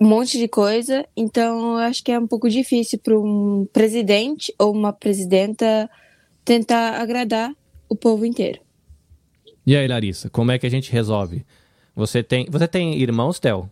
[0.00, 4.54] um monte de coisa, então eu acho que é um pouco difícil para um presidente
[4.58, 5.88] ou uma presidenta
[6.44, 7.52] tentar agradar
[7.88, 8.60] o povo inteiro.
[9.66, 11.44] E aí, Larissa, como é que a gente resolve?
[11.94, 13.70] Você tem, você tem irmãos, Theo?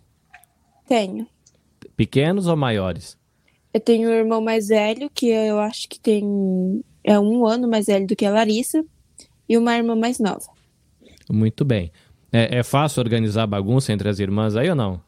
[0.88, 1.26] Tenho.
[1.96, 3.16] Pequenos ou maiores?
[3.72, 7.86] Eu tenho um irmão mais velho, que eu acho que tem é um ano mais
[7.86, 8.84] velho do que a Larissa,
[9.48, 10.46] e uma irmã mais nova.
[11.30, 11.92] Muito bem.
[12.32, 15.00] É, é fácil organizar bagunça entre as irmãs aí ou não?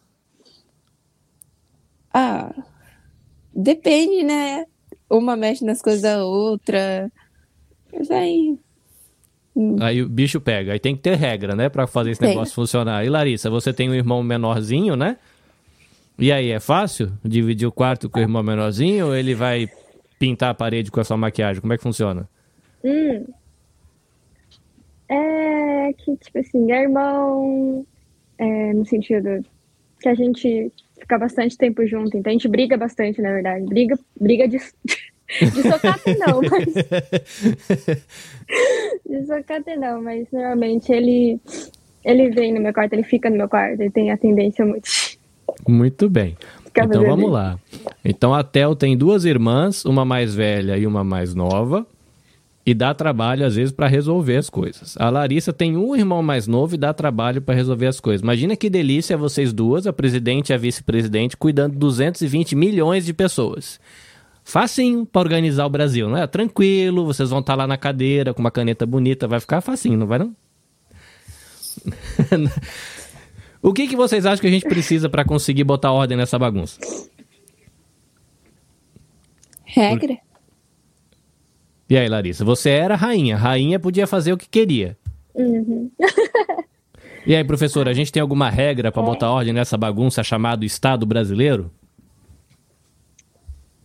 [2.18, 2.50] Ah,
[3.54, 4.64] depende, né?
[5.10, 7.12] Uma mexe nas coisas da outra.
[7.92, 8.58] Mas aí.
[9.82, 10.72] Aí o bicho pega.
[10.72, 11.68] Aí tem que ter regra, né?
[11.68, 12.30] Pra fazer esse Tem.
[12.30, 13.04] negócio funcionar.
[13.04, 15.18] E Larissa, você tem um irmão menorzinho, né?
[16.18, 19.68] E aí, é fácil dividir o quarto com o irmão menorzinho ou ele vai
[20.18, 21.60] pintar a parede com a sua maquiagem?
[21.60, 22.26] Como é que funciona?
[22.82, 23.26] Hum.
[25.10, 27.86] É que, tipo assim, é irmão,
[28.38, 29.44] é, no sentido
[30.00, 33.64] que a gente fica bastante tempo junto, então a gente briga bastante, na verdade.
[33.66, 34.58] Briga, briga de,
[35.40, 36.74] de socata não, mas.
[39.08, 41.40] De socata não, mas normalmente ele,
[42.04, 44.88] ele vem no meu quarto, ele fica no meu quarto, ele tem a tendência muito.
[45.66, 46.36] Muito bem.
[46.68, 47.58] Então vamos lá.
[48.04, 51.86] Então a Tel tem duas irmãs, uma mais velha e uma mais nova,
[52.66, 54.96] e dá trabalho às vezes para resolver as coisas.
[54.98, 58.22] A Larissa tem um irmão mais novo e dá trabalho para resolver as coisas.
[58.22, 63.14] Imagina que delícia vocês duas, a presidente e a vice-presidente, cuidando de 220 milhões de
[63.14, 63.78] pessoas.
[64.42, 66.26] Facinho para organizar o Brasil, não é?
[66.26, 70.06] Tranquilo, vocês vão estar lá na cadeira com uma caneta bonita, vai ficar facinho, não
[70.08, 70.34] vai não?
[73.62, 76.80] o que, que vocês acham que a gente precisa para conseguir botar ordem nessa bagunça?
[79.64, 80.25] Regra?
[81.88, 83.36] E aí, Larissa, você era rainha.
[83.36, 84.96] Rainha podia fazer o que queria.
[85.34, 85.90] Uhum.
[87.26, 91.04] E aí, professora, a gente tem alguma regra para botar ordem nessa bagunça chamado Estado
[91.04, 91.72] brasileiro?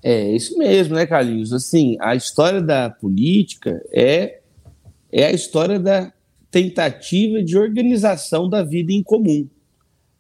[0.04, 1.52] É isso mesmo, né, Carlinhos?
[1.52, 4.42] Assim, a história da política é,
[5.12, 6.14] é a história da
[6.52, 9.48] tentativa de organização da vida em comum.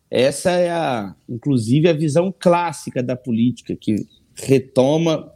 [0.09, 3.95] Essa é, a, inclusive, a visão clássica da política, que
[4.35, 5.31] retoma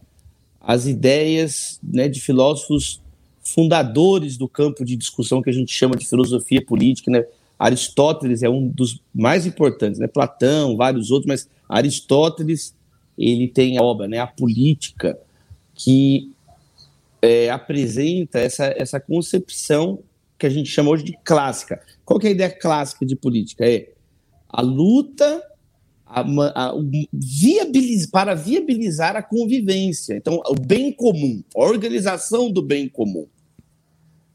[0.65, 3.01] as ideias né, de filósofos
[3.43, 7.12] fundadores do campo de discussão que a gente chama de filosofia política.
[7.12, 7.23] Né?
[7.60, 10.08] Aristóteles é um dos mais importantes, né?
[10.08, 12.75] Platão, vários outros, mas Aristóteles
[13.17, 15.17] ele tem a obra, né, a política,
[15.73, 16.34] que
[17.21, 19.99] é, apresenta essa, essa concepção
[20.38, 21.82] que a gente chama hoje de clássica.
[22.04, 23.65] Qual que é a ideia clássica de política?
[23.65, 23.89] É
[24.49, 25.41] a luta
[26.05, 26.73] a, a,
[27.11, 30.15] viabiliz, para viabilizar a convivência.
[30.15, 33.27] Então, o bem comum, a organização do bem comum.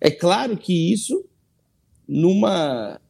[0.00, 1.24] É claro que isso,
[2.08, 3.00] numa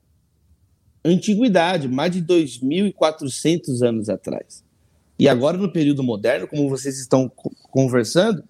[1.05, 4.63] antiguidade, mais de 2.400 anos atrás.
[5.19, 7.31] E agora, no período moderno, como vocês estão
[7.71, 8.43] conversando,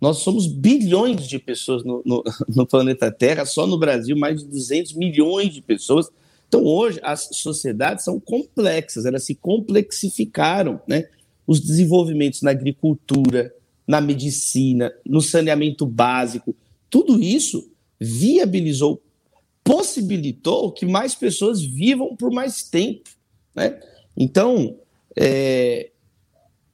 [0.00, 2.22] nós somos bilhões de pessoas no, no,
[2.54, 6.08] no, planeta Terra, só no Brasil, mais de 200 milhões de pessoas.
[6.48, 10.80] Então, hoje, as sociedades são complexas, elas se complexificaram.
[10.86, 11.08] Né?
[11.46, 13.52] Os desenvolvimentos na agricultura,
[13.86, 16.54] na medicina, no saneamento básico,
[16.88, 19.02] tudo isso viabilizou,
[19.62, 23.10] possibilitou que mais pessoas vivam por mais tempo.
[23.54, 23.80] Né?
[24.16, 24.78] Então,
[25.16, 25.90] é,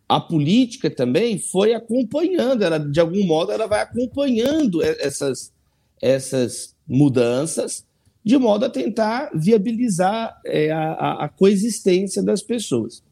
[0.08, 5.52] a política também foi acompanhando, ela, de algum modo, ela vai acompanhando essas,
[6.00, 7.86] essas mudanças,
[8.24, 13.02] de modo a tentar viabilizar é, a, a, coexistência das pessoas.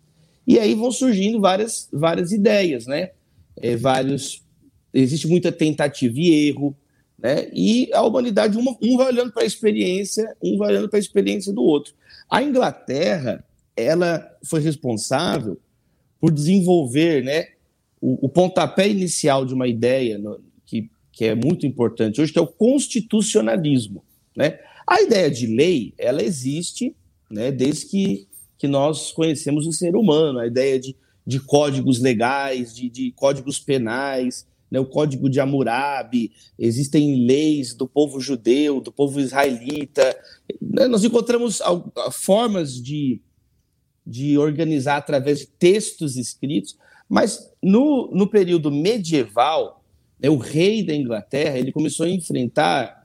[0.46, 3.10] E aí vão surgindo várias, várias ideias, né?
[3.56, 4.42] É, vários,
[4.94, 6.76] existe muita tentativa e erro,
[7.18, 7.50] né?
[7.52, 11.00] E a humanidade, uma, um vai olhando para a experiência, um vai olhando para a
[11.00, 11.92] experiência do outro.
[12.28, 13.44] A Inglaterra,
[13.76, 15.58] ela foi responsável
[16.20, 17.48] por desenvolver né,
[18.00, 22.38] o, o pontapé inicial de uma ideia no, que, que é muito importante hoje, que
[22.38, 24.04] é o constitucionalismo.
[24.36, 24.58] Né?
[24.90, 26.96] A ideia de lei, ela existe
[27.30, 32.74] né, desde que, que nós conhecemos o ser humano, a ideia de, de códigos legais,
[32.74, 38.90] de, de códigos penais, né, o Código de Hammurabi, existem leis do povo judeu, do
[38.90, 40.16] povo israelita.
[40.60, 41.62] Né, nós encontramos
[42.10, 43.20] formas de,
[44.04, 46.76] de organizar através de textos escritos,
[47.08, 49.84] mas no, no período medieval,
[50.20, 52.99] né, o rei da Inglaterra ele começou a enfrentar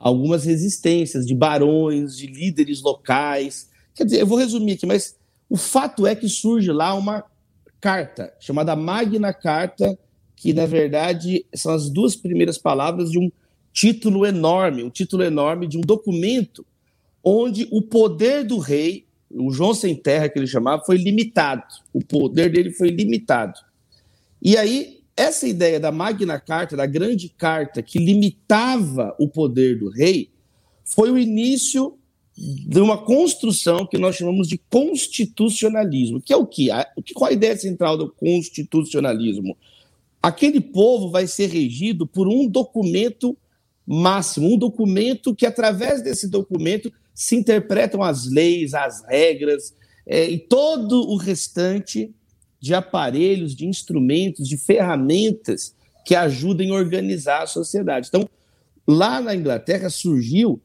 [0.00, 3.68] algumas resistências de barões, de líderes locais.
[3.94, 5.16] Quer dizer, eu vou resumir aqui, mas
[5.48, 7.24] o fato é que surge lá uma
[7.80, 9.98] carta chamada Magna Carta,
[10.34, 13.30] que na verdade são as duas primeiras palavras de um
[13.72, 16.66] título enorme, um título enorme de um documento
[17.22, 21.62] onde o poder do rei o João Sem Terra, que ele chamava, foi limitado.
[21.92, 23.54] O poder dele foi limitado.
[24.42, 29.90] E aí, essa ideia da Magna Carta, da grande carta que limitava o poder do
[29.90, 30.30] rei,
[30.82, 31.98] foi o início
[32.34, 36.68] de uma construção que nós chamamos de constitucionalismo, que é o quê?
[37.14, 39.58] Qual a ideia central do constitucionalismo?
[40.22, 43.36] Aquele povo vai ser regido por um documento
[43.86, 49.74] máximo, um documento que, através desse documento, se interpretam as leis, as regras
[50.06, 52.10] é, e todo o restante
[52.60, 58.08] de aparelhos, de instrumentos, de ferramentas que ajudem a organizar a sociedade.
[58.08, 58.28] Então,
[58.86, 60.60] lá na Inglaterra surgiu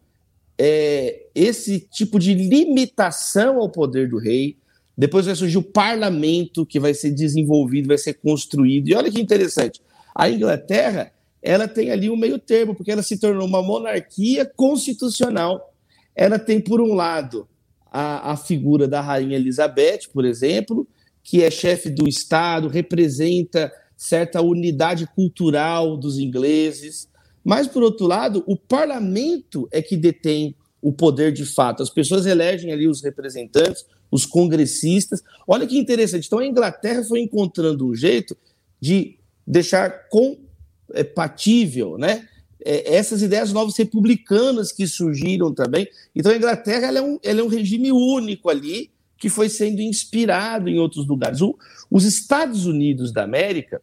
[0.57, 4.57] é, esse tipo de limitação ao poder do rei.
[4.97, 8.89] Depois vai surgir o parlamento que vai ser desenvolvido, vai ser construído.
[8.89, 9.81] E olha que interessante,
[10.13, 15.71] a Inglaterra ela tem ali um meio termo, porque ela se tornou uma monarquia constitucional.
[16.15, 17.47] Ela tem, por um lado,
[17.91, 20.87] a, a figura da rainha Elizabeth, por exemplo,
[21.25, 27.09] que é chefe do Estado, representa certa unidade cultural dos ingleses.
[27.43, 31.81] Mas, por outro lado, o parlamento é que detém o poder de fato.
[31.81, 35.23] As pessoas elegem ali os representantes, os congressistas.
[35.47, 36.27] Olha que interessante.
[36.27, 38.37] Então, a Inglaterra foi encontrando um jeito
[38.79, 39.17] de
[39.47, 42.27] deixar compatível né,
[42.63, 45.87] é, essas ideias novas republicanas que surgiram também.
[46.15, 49.81] Então, a Inglaterra ela é, um, ela é um regime único ali que foi sendo
[49.81, 51.41] inspirado em outros lugares.
[51.41, 51.57] O,
[51.89, 53.81] os Estados Unidos da América,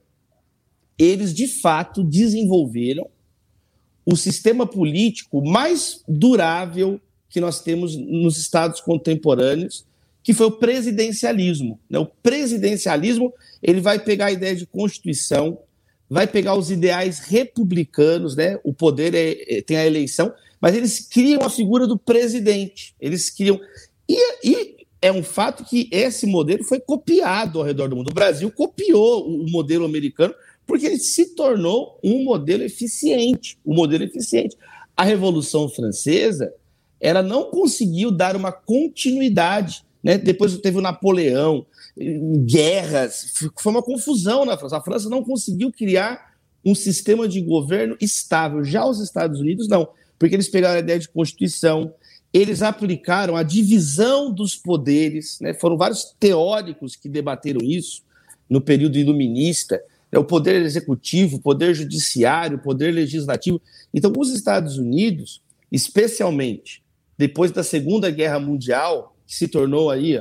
[0.98, 3.08] eles de fato desenvolveram
[4.04, 9.86] o sistema político mais durável que nós temos nos estados contemporâneos,
[10.22, 11.78] que foi o presidencialismo.
[11.88, 11.98] Né?
[11.98, 15.58] O presidencialismo ele vai pegar a ideia de constituição,
[16.10, 18.58] vai pegar os ideais republicanos, né?
[18.62, 22.94] O poder é, é, tem a eleição, mas eles criam a figura do presidente.
[23.00, 23.58] Eles criam
[24.06, 28.10] e, e, é um fato que esse modelo foi copiado ao redor do mundo.
[28.10, 30.32] O Brasil copiou o modelo americano
[30.64, 34.56] porque ele se tornou um modelo eficiente, um modelo eficiente.
[34.96, 36.54] A Revolução Francesa,
[37.00, 40.16] ela não conseguiu dar uma continuidade, né?
[40.16, 41.66] Depois teve o Napoleão,
[42.46, 44.76] guerras, foi uma confusão na França.
[44.76, 46.32] A França não conseguiu criar
[46.64, 48.62] um sistema de governo estável.
[48.62, 51.92] Já os Estados Unidos não, porque eles pegaram a ideia de constituição,
[52.32, 55.52] eles aplicaram a divisão dos poderes, né?
[55.52, 58.02] foram vários teóricos que debateram isso
[58.48, 63.60] no período iluminista, é o poder executivo, o poder judiciário, o poder legislativo.
[63.92, 66.82] Então, os Estados Unidos, especialmente
[67.16, 70.18] depois da Segunda Guerra Mundial, que se tornou aí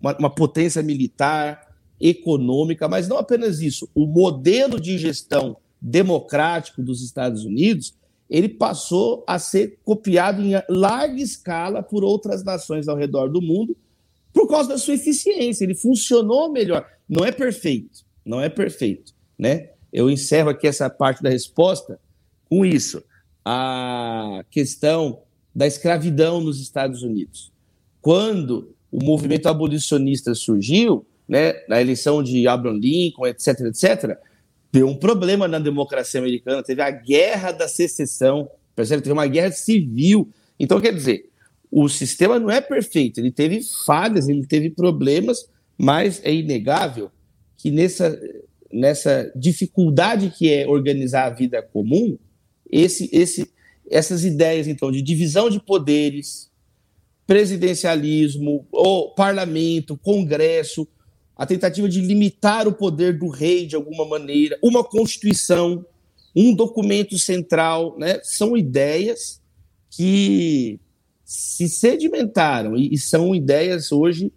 [0.00, 7.02] uma, uma potência militar, econômica, mas não apenas isso, o modelo de gestão democrático dos
[7.02, 7.94] Estados Unidos,
[8.32, 13.76] ele passou a ser copiado em larga escala por outras nações ao redor do mundo
[14.32, 15.64] por causa da sua eficiência.
[15.64, 16.88] Ele funcionou melhor.
[17.06, 19.68] Não é perfeito, não é perfeito, né?
[19.92, 22.00] Eu encerro aqui essa parte da resposta
[22.48, 23.04] com isso.
[23.44, 25.20] A questão
[25.54, 27.52] da escravidão nos Estados Unidos.
[28.00, 34.18] Quando o movimento abolicionista surgiu, né, na eleição de Abraham Lincoln, etc., etc.,
[34.72, 36.62] deu um problema na democracia americana.
[36.62, 39.02] Teve a guerra da secessão, percebe?
[39.02, 40.30] Teve uma guerra civil.
[40.58, 41.28] Então, quer dizer,
[41.70, 47.10] o sistema não é perfeito, ele teve falhas, ele teve problemas, mas é inegável
[47.56, 48.18] que nessa
[48.72, 52.16] nessa dificuldade que é organizar a vida comum,
[52.70, 53.50] esse, esse,
[53.90, 56.50] essas ideias, então, de divisão de poderes,
[57.26, 60.88] presidencialismo, ou parlamento, congresso,
[61.36, 65.84] a tentativa de limitar o poder do rei de alguma maneira, uma constituição,
[66.34, 68.20] um documento central, né?
[68.22, 69.40] são ideias
[69.90, 70.80] que
[71.24, 74.32] se sedimentaram e, são ideias hoje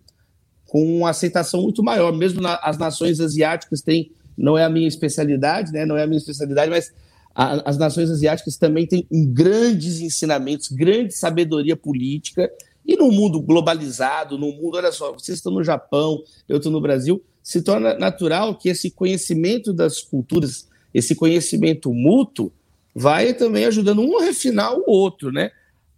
[0.66, 2.14] com uma aceitação muito maior.
[2.14, 5.86] Mesmo na, as nações asiáticas têm não é a minha especialidade, né?
[5.86, 6.94] Não é a minha especialidade, mas
[7.34, 12.50] a, as nações asiáticas também têm grandes ensinamentos, grande sabedoria política.
[12.86, 16.80] E no mundo globalizado, no mundo, olha só, vocês estão no Japão, eu estou no
[16.80, 22.52] Brasil, se torna natural que esse conhecimento das culturas, esse conhecimento mútuo,
[22.94, 25.52] vai também ajudando um a refinar o outro, né?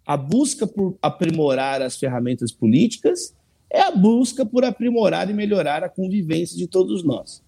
[0.04, 3.34] A busca por aprimorar as ferramentas políticas
[3.70, 7.42] é a busca por aprimorar e melhorar a convivência de todos nós.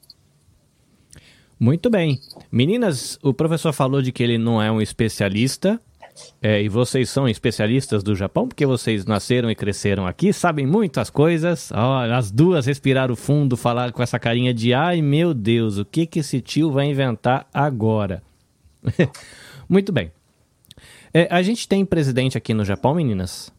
[1.59, 2.21] Muito bem.
[2.51, 5.81] Meninas, o professor falou de que ele não é um especialista.
[6.43, 11.11] É, e vocês são especialistas do Japão, porque vocês nasceram e cresceram aqui, sabem muitas
[11.11, 11.71] coisas.
[11.71, 16.07] Oh, as duas respiraram fundo, falaram com essa carinha de ai meu Deus, o que,
[16.07, 18.23] que esse tio vai inventar agora?
[19.69, 20.11] Muito bem.
[21.13, 23.53] É, a gente tem presidente aqui no Japão, meninas?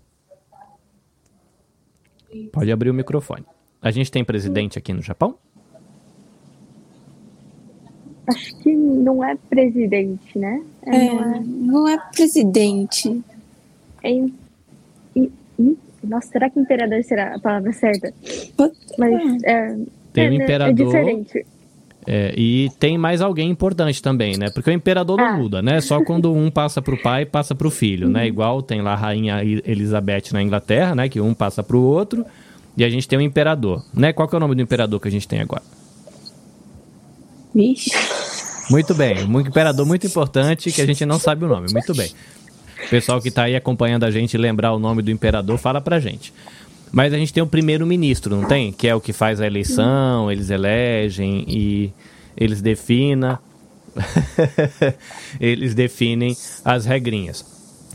[2.52, 3.46] Pode abrir o microfone.
[3.82, 5.38] A gente tem presidente aqui no Japão?
[8.32, 10.62] Acho que não é presidente, né?
[10.86, 11.40] É, é, não, é...
[11.46, 11.98] não, é...
[12.12, 13.22] presidente.
[14.04, 14.26] É
[16.04, 18.14] Nossa, será que imperador será a palavra certa?
[18.98, 19.78] Mas é,
[20.14, 20.70] tem o é, imperador.
[20.70, 21.46] É diferente.
[22.08, 24.50] É, e tem mais alguém importante também, né?
[24.50, 25.38] Porque o imperador não ah.
[25.38, 25.80] muda, né?
[25.82, 28.28] Só quando um passa para o pai, passa para o filho, né?
[28.28, 31.08] Igual tem lá a rainha Elizabeth na Inglaterra, né?
[31.08, 32.26] Que um passa para o outro.
[32.76, 34.14] E a gente tem o imperador, né?
[34.14, 35.64] Qual que é o nome do imperador que a gente tem agora?
[37.54, 37.92] Vixe.
[38.72, 41.68] Muito bem, um imperador muito importante que a gente não sabe o nome.
[41.74, 42.10] Muito bem.
[42.86, 46.00] O pessoal que está aí acompanhando a gente lembrar o nome do imperador, fala pra
[46.00, 46.34] gente.
[46.90, 48.72] Mas a gente tem o primeiro-ministro, não tem?
[48.72, 51.92] Que é o que faz a eleição, eles elegem e
[52.38, 53.38] eles definem.
[55.38, 57.46] eles definem as regrinhas.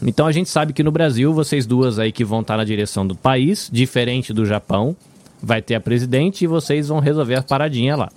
[0.02, 3.06] Então a gente sabe que no Brasil, vocês duas aí que vão estar na direção
[3.06, 4.94] do país, diferente do Japão,
[5.42, 8.10] vai ter a presidente e vocês vão resolver a paradinha lá.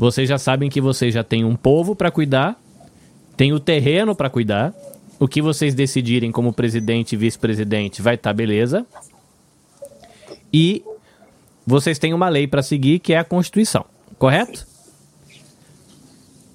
[0.00, 2.58] Vocês já sabem que vocês já têm um povo para cuidar,
[3.36, 4.72] tem o terreno para cuidar.
[5.18, 8.86] O que vocês decidirem como presidente e vice-presidente vai estar tá beleza.
[10.50, 10.82] E
[11.66, 13.84] vocês têm uma lei para seguir que é a Constituição,
[14.18, 14.66] correto?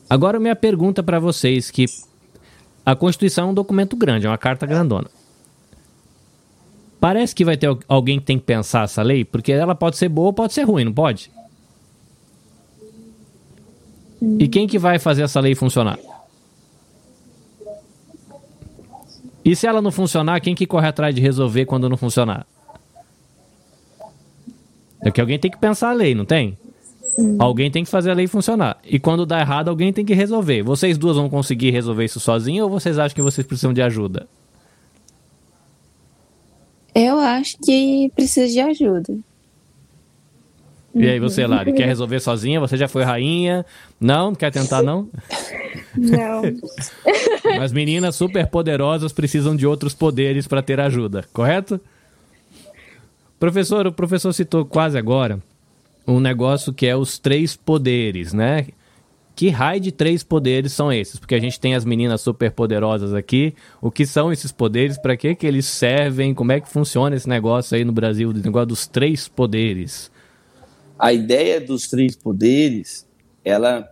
[0.10, 1.86] Agora minha pergunta para vocês que
[2.84, 5.08] a Constituição é um documento grande, é uma carta grandona.
[7.00, 10.10] Parece que vai ter alguém que tem que pensar essa lei, porque ela pode ser
[10.10, 11.30] boa ou pode ser ruim, não pode?
[14.40, 16.00] E quem que vai fazer essa lei funcionar?
[19.44, 22.48] E se ela não funcionar, quem que corre atrás de resolver quando não funcionar?
[25.02, 26.58] É que alguém tem que pensar a lei, não tem?
[27.18, 27.38] Hum.
[27.40, 28.78] Alguém tem que fazer a lei funcionar.
[28.84, 30.64] E quando dá errado, alguém tem que resolver.
[30.64, 34.28] Vocês duas vão conseguir resolver isso sozinhos ou vocês acham que vocês precisam de ajuda?
[36.96, 39.16] Eu acho que precisa de ajuda.
[40.96, 42.60] E aí, você, Lari, quer resolver sozinha?
[42.62, 43.66] Você já foi rainha?
[44.00, 44.34] Não?
[44.34, 45.10] Quer tentar, não?
[45.94, 46.42] Não.
[47.62, 51.82] As meninas super poderosas precisam de outros poderes para ter ajuda, correto?
[53.38, 55.42] Professor, o professor citou quase agora
[56.08, 58.68] um negócio que é os três poderes, né?
[59.36, 61.20] Que raio de três poderes são esses?
[61.20, 63.54] Porque a gente tem as meninas super poderosas aqui.
[63.82, 64.98] O que são esses poderes?
[64.98, 66.34] Para que, que eles servem?
[66.34, 70.10] Como é que funciona esse negócio aí no Brasil, o negócio dos três poderes?
[70.98, 73.06] A ideia dos três poderes,
[73.44, 73.90] ela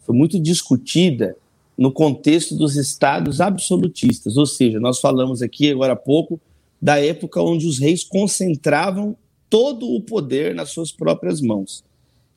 [0.00, 1.36] foi muito discutida
[1.76, 6.40] no contexto dos estados absolutistas, ou seja, nós falamos aqui agora há pouco
[6.80, 9.16] da época onde os reis concentravam
[9.48, 11.84] todo o poder nas suas próprias mãos.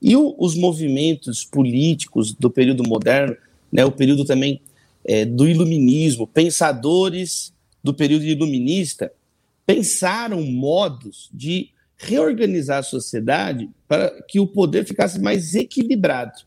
[0.01, 3.35] E o, os movimentos políticos do período moderno,
[3.71, 4.61] né, o período também
[5.03, 9.11] é, do iluminismo, pensadores do período iluminista,
[9.65, 16.41] pensaram modos de reorganizar a sociedade para que o poder ficasse mais equilibrado.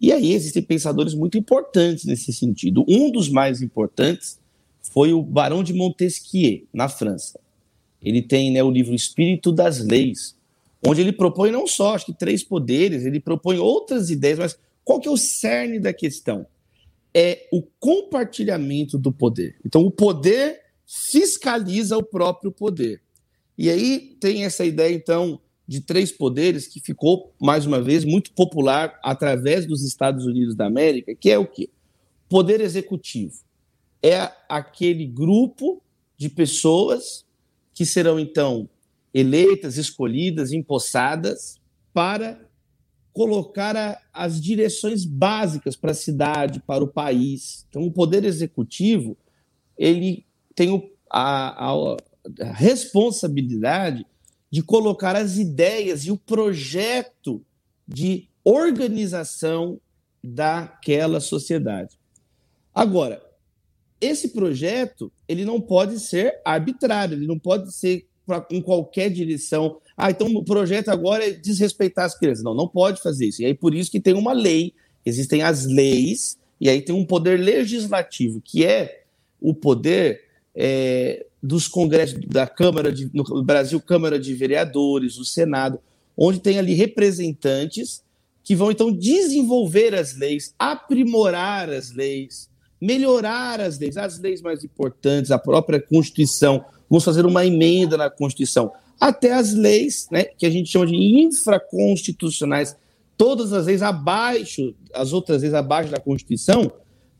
[0.00, 2.84] E aí existem pensadores muito importantes nesse sentido.
[2.88, 4.38] Um dos mais importantes
[4.82, 7.40] foi o Barão de Montesquieu, na França.
[8.02, 10.36] Ele tem né, o livro Espírito das Leis,
[10.86, 15.00] onde ele propõe não só, acho que três poderes, ele propõe outras ideias, mas qual
[15.00, 16.46] que é o cerne da questão?
[17.14, 19.56] É o compartilhamento do poder.
[19.64, 23.00] Então, o poder fiscaliza o próprio poder.
[23.56, 28.32] E aí tem essa ideia, então, de três poderes que ficou, mais uma vez, muito
[28.32, 31.70] popular através dos Estados Unidos da América, que é o quê?
[32.28, 33.40] Poder executivo.
[34.02, 35.82] É aquele grupo
[36.16, 37.24] de pessoas
[37.72, 38.68] que serão, então,
[39.12, 41.58] eleitas, escolhidas, empossadas
[41.92, 42.44] para
[43.12, 47.64] colocar a, as direções básicas para a cidade, para o país.
[47.68, 49.16] Então, o poder executivo
[49.78, 51.96] ele tem o, a, a,
[52.52, 54.06] responsabilidade
[54.54, 57.44] de colocar as ideias e o projeto
[57.88, 59.80] de organização
[60.22, 61.98] daquela sociedade.
[62.72, 63.20] Agora,
[64.00, 69.80] esse projeto ele não pode ser arbitrário, ele não pode ser pra, em qualquer direção.
[69.96, 72.44] Ah, então o projeto agora é desrespeitar as crianças.
[72.44, 73.42] Não, não pode fazer isso.
[73.42, 74.72] E aí por isso que tem uma lei,
[75.04, 79.02] existem as leis, e aí tem um poder legislativo, que é
[79.40, 80.22] o poder
[80.54, 85.78] é, dos congressos da Câmara de, no Brasil, Câmara de Vereadores, o Senado,
[86.16, 88.02] onde tem ali representantes
[88.42, 92.48] que vão então desenvolver as leis, aprimorar as leis,
[92.80, 96.64] melhorar as leis, as leis mais importantes, a própria Constituição.
[96.88, 100.96] Vamos fazer uma emenda na Constituição, até as leis, né, que a gente chama de
[100.96, 102.74] infraconstitucionais,
[103.18, 106.72] todas as leis abaixo, as outras leis abaixo da Constituição.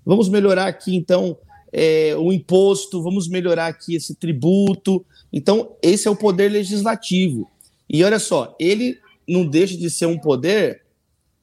[0.05, 1.37] Vamos melhorar aqui então
[1.77, 5.05] é, o imposto, vamos melhorar aqui esse tributo.
[5.33, 7.51] Então, esse é o poder legislativo.
[7.91, 8.97] E olha só, ele
[9.29, 10.83] não deixa de ser um poder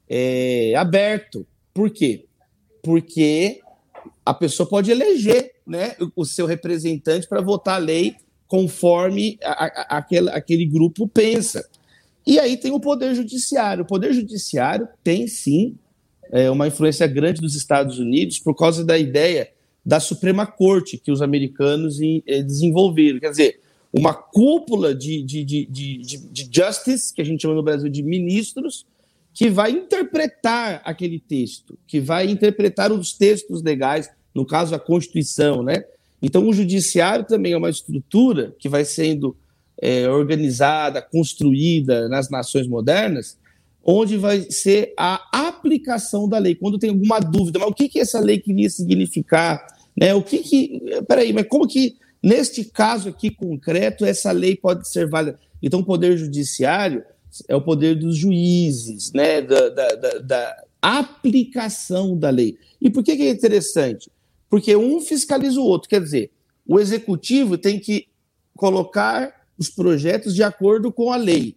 [0.09, 1.45] é, aberto.
[1.73, 2.23] Por quê?
[2.81, 3.59] Porque
[4.25, 8.15] a pessoa pode eleger né, o seu representante para votar a lei
[8.47, 11.67] conforme a, a, aquele, aquele grupo pensa.
[12.25, 13.83] E aí tem o Poder Judiciário.
[13.83, 15.75] O Poder Judiciário tem, sim,
[16.31, 19.49] é, uma influência grande dos Estados Unidos por causa da ideia
[19.85, 23.19] da Suprema Corte que os americanos é, desenvolveram.
[23.19, 23.59] Quer dizer,
[23.91, 28.01] uma cúpula de, de, de, de, de justice, que a gente chama no Brasil de
[28.01, 28.85] ministros,
[29.33, 35.63] que vai interpretar aquele texto, que vai interpretar os textos legais, no caso a Constituição,
[35.63, 35.83] né?
[36.21, 39.35] Então o judiciário também é uma estrutura que vai sendo
[39.81, 43.37] é, organizada, construída nas nações modernas,
[43.83, 46.55] onde vai ser a aplicação da lei.
[46.55, 49.65] Quando tem alguma dúvida, mas o que, que essa lei queria significar?
[49.97, 50.13] Né?
[50.13, 50.81] O que que.
[51.07, 55.39] Peraí, mas como que, neste caso aqui concreto, essa lei pode ser válida?
[55.61, 57.03] Então, o Poder Judiciário
[57.47, 59.41] é o poder dos juízes, né?
[59.41, 62.57] da, da, da, da aplicação da lei.
[62.81, 64.09] E por que, que é interessante?
[64.49, 66.31] Porque um fiscaliza o outro, quer dizer,
[66.67, 68.07] o executivo tem que
[68.55, 71.55] colocar os projetos de acordo com a lei.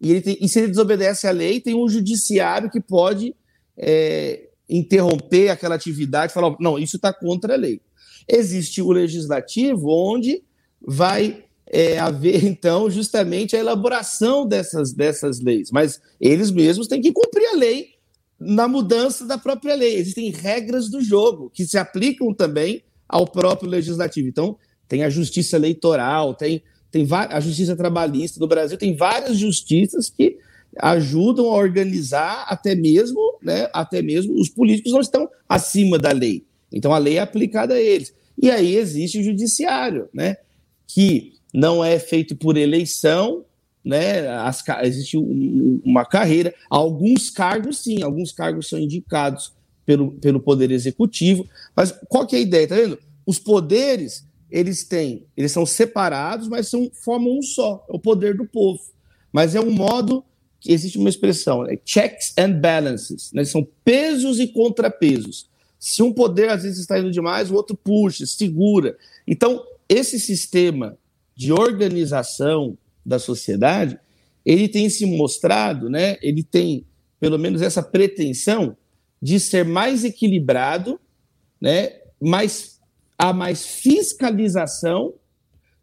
[0.00, 3.34] E, ele tem, e se ele desobedece à lei, tem um judiciário que pode
[3.76, 7.80] é, interromper aquela atividade falar: não, isso está contra a lei.
[8.28, 10.42] Existe o legislativo, onde
[10.80, 15.70] vai é, haver, então, justamente a elaboração dessas, dessas leis.
[15.70, 17.96] Mas eles mesmos têm que cumprir a lei
[18.38, 19.96] na mudança da própria lei.
[19.96, 24.28] Existem regras do jogo que se aplicam também ao próprio legislativo.
[24.28, 30.08] Então, tem a justiça eleitoral, tem tem a justiça trabalhista do Brasil tem várias justiças
[30.08, 30.38] que
[30.78, 36.44] ajudam a organizar até mesmo, né, até mesmo os políticos não estão acima da lei.
[36.72, 38.14] Então a lei é aplicada a eles.
[38.40, 40.36] E aí existe o judiciário, né,
[40.86, 43.44] que não é feito por eleição,
[43.82, 49.54] né, as, existe um, uma carreira, alguns cargos sim, alguns cargos são indicados
[49.86, 52.98] pelo, pelo poder executivo, mas qual que é a ideia, tá vendo?
[53.24, 58.36] Os poderes eles têm, eles são separados, mas são, formam um só, é o poder
[58.36, 58.80] do povo.
[59.32, 60.24] Mas é um modo
[60.60, 61.78] que existe uma expressão, né?
[61.84, 63.44] checks and balances, né?
[63.44, 65.48] são pesos e contrapesos.
[65.78, 68.96] Se um poder às vezes está indo demais, o outro puxa, segura.
[69.26, 70.96] Então, esse sistema
[71.34, 73.98] de organização da sociedade,
[74.44, 76.16] ele tem se mostrado, né?
[76.22, 76.84] Ele tem
[77.20, 78.76] pelo menos essa pretensão
[79.20, 80.98] de ser mais equilibrado,
[81.60, 81.92] né?
[82.20, 82.75] Mais
[83.18, 85.14] há mais fiscalização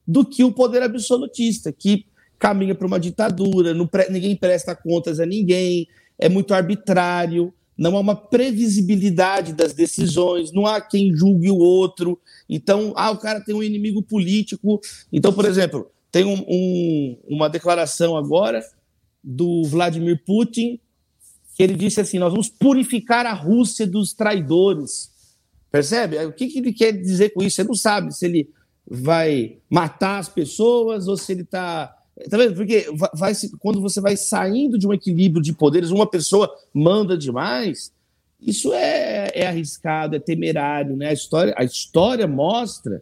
[0.07, 2.05] do que o poder absolutista, que
[2.37, 4.09] caminha para uma ditadura, pre...
[4.09, 5.87] ninguém presta contas a ninguém,
[6.19, 12.19] é muito arbitrário, não há uma previsibilidade das decisões, não há quem julgue o outro.
[12.47, 14.79] Então, ah, o cara tem um inimigo político.
[15.11, 18.63] Então, por exemplo, tem um, um, uma declaração agora
[19.23, 20.79] do Vladimir Putin,
[21.55, 25.11] que ele disse assim: nós vamos purificar a Rússia dos traidores.
[25.73, 26.23] Percebe?
[26.23, 27.55] O que, que ele quer dizer com isso?
[27.55, 28.47] Você não sabe se ele
[28.87, 31.87] vai matar as pessoas ou se ele está.
[32.29, 32.53] Tá vendo?
[32.53, 37.91] Porque vai, quando você vai saindo de um equilíbrio de poderes, uma pessoa manda demais,
[38.39, 41.07] isso é, é arriscado, é temerário, né?
[41.07, 43.01] A história, a história mostra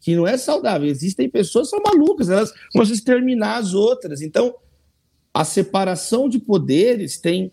[0.00, 0.88] que não é saudável.
[0.88, 4.22] Existem pessoas que são malucas, elas a exterminar as outras.
[4.22, 4.56] Então,
[5.32, 7.52] a separação de poderes tem,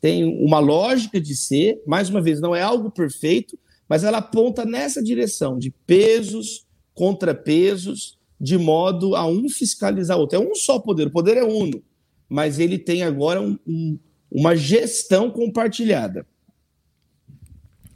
[0.00, 3.58] tem uma lógica de ser, mais uma vez, não é algo perfeito,
[3.88, 10.38] mas ela aponta nessa direção de pesos, contrapesos, de modo a um fiscalizar o outro.
[10.38, 11.82] É um só poder, o poder é uno,
[12.28, 13.98] mas ele tem agora um, um,
[14.30, 16.26] uma gestão compartilhada.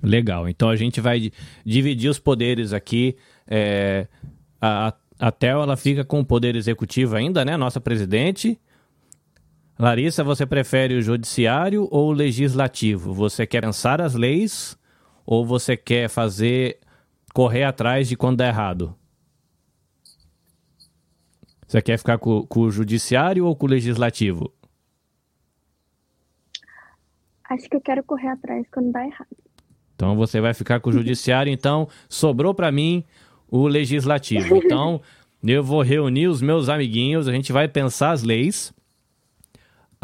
[0.03, 1.31] Legal, então a gente vai
[1.65, 3.17] dividir os poderes aqui.
[3.47, 4.09] É,
[4.61, 7.57] a, a Theo, ela fica com o poder executivo ainda, né?
[7.57, 8.59] Nossa presidente.
[9.79, 13.15] Larissa, você prefere o judiciário ou o legislativo?
[13.15, 14.77] Você quer pensar as leis
[15.27, 16.79] ou você quer fazer
[17.35, 18.97] correr atrás de quando dá errado?
[21.67, 24.53] Você quer ficar com, com o judiciário ou com o legislativo?
[27.49, 29.37] Acho que eu quero correr atrás quando dá errado.
[29.95, 33.05] Então você vai ficar com o judiciário, então sobrou para mim
[33.49, 34.57] o legislativo.
[34.57, 35.01] Então
[35.43, 38.73] eu vou reunir os meus amiguinhos, a gente vai pensar as leis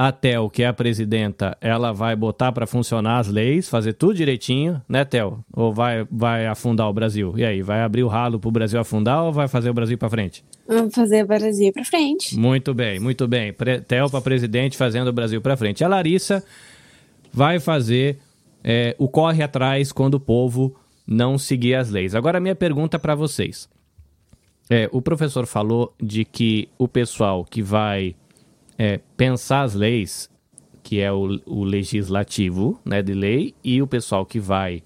[0.00, 4.14] a Tel, que é a presidenta, ela vai botar para funcionar as leis, fazer tudo
[4.14, 5.40] direitinho, né, Tel?
[5.52, 7.34] Ou vai, vai afundar o Brasil?
[7.36, 9.98] E aí, vai abrir o ralo para o Brasil afundar ou vai fazer o Brasil
[9.98, 10.44] para frente?
[10.68, 12.38] Vamos fazer o Brasil para frente.
[12.38, 13.52] Muito bem, muito bem.
[13.52, 15.82] Pre Tel para presidente fazendo o Brasil para frente.
[15.82, 16.44] A Larissa
[17.32, 18.20] vai fazer
[18.62, 22.14] é, o corre atrás quando o povo não seguir as leis.
[22.14, 23.68] Agora, a minha pergunta para vocês.
[24.70, 28.14] É, o professor falou de que o pessoal que vai
[28.78, 30.30] é, pensar as leis,
[30.82, 34.82] que é o, o, legislativo né, de lei, e o pessoal que vai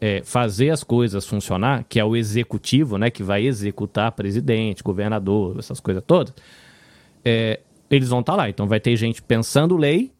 [0.00, 5.56] é, fazer as coisas funcionar, que é o executivo, né, que vai executar presidente, governador,
[5.58, 6.34] essas coisas todas,
[7.24, 8.48] é, eles vão estar tá lá.
[8.48, 10.10] Então vai ter gente pensando lei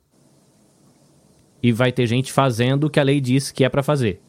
[1.63, 4.21] e vai ter gente fazendo o que a lei diz que é para fazer.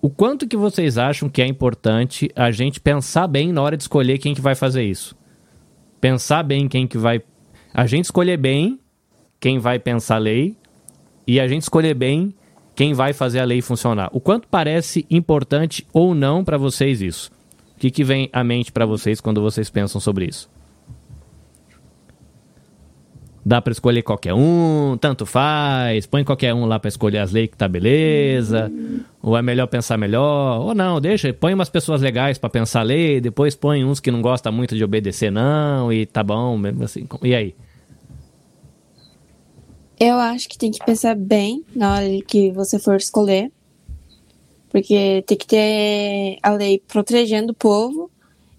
[0.00, 3.82] O quanto que vocês acham que é importante a gente pensar bem na hora de
[3.82, 5.16] escolher quem que vai fazer isso?
[6.00, 7.20] Pensar bem quem que vai...
[7.78, 8.80] A gente escolher bem
[9.38, 10.56] quem vai pensar a lei
[11.24, 12.34] e a gente escolher bem
[12.74, 14.10] quem vai fazer a lei funcionar.
[14.12, 17.30] O quanto parece importante ou não para vocês isso?
[17.76, 20.50] O que, que vem à mente para vocês quando vocês pensam sobre isso?
[23.46, 27.48] Dá para escolher qualquer um, tanto faz, põe qualquer um lá para escolher as leis
[27.48, 28.72] que tá beleza,
[29.22, 32.82] ou é melhor pensar melhor, ou não, deixa, põe umas pessoas legais para pensar a
[32.82, 36.82] lei, depois põe uns que não gostam muito de obedecer não, e tá bom, mesmo
[36.82, 37.06] assim.
[37.22, 37.54] E aí?
[40.00, 43.50] Eu acho que tem que pensar bem na hora que você for escolher.
[44.68, 48.10] Porque tem que ter a lei protegendo o povo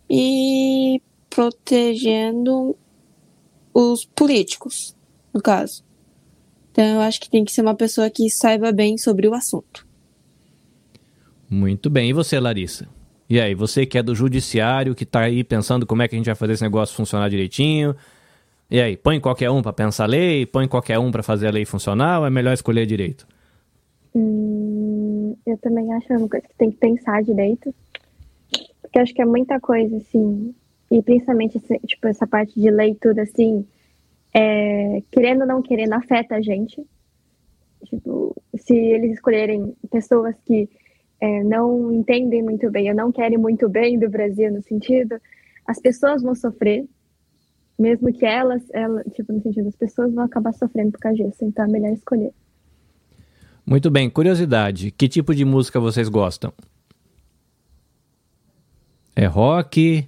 [0.09, 2.75] e protegendo
[3.73, 4.95] os políticos,
[5.33, 5.83] no caso.
[6.71, 9.87] Então eu acho que tem que ser uma pessoa que saiba bem sobre o assunto.
[11.49, 12.09] Muito bem.
[12.09, 12.87] E você, Larissa?
[13.29, 16.17] E aí, você que é do judiciário, que está aí pensando como é que a
[16.17, 17.95] gente vai fazer esse negócio funcionar direitinho,
[18.69, 21.51] e aí, põe qualquer um para pensar a lei, põe qualquer um para fazer a
[21.51, 23.27] lei funcionar, ou é melhor escolher direito?
[24.13, 27.73] Hum, eu também acho uma coisa que tem que pensar direito.
[28.81, 30.53] Porque acho que é muita coisa, assim,
[30.91, 33.65] e principalmente, tipo, essa parte de leitura, assim,
[34.33, 36.83] é, querendo ou não querendo, afeta a gente.
[37.85, 40.69] Tipo, se eles escolherem pessoas que
[41.21, 45.19] é, não entendem muito bem ou não querem muito bem do Brasil no sentido,
[45.65, 46.85] as pessoas vão sofrer,
[47.79, 51.45] mesmo que elas, ela, tipo, no sentido, as pessoas vão acabar sofrendo por causa disso,
[51.45, 52.33] então é melhor escolher.
[53.65, 56.51] Muito bem, curiosidade, que tipo de música vocês gostam?
[59.15, 60.07] É rock?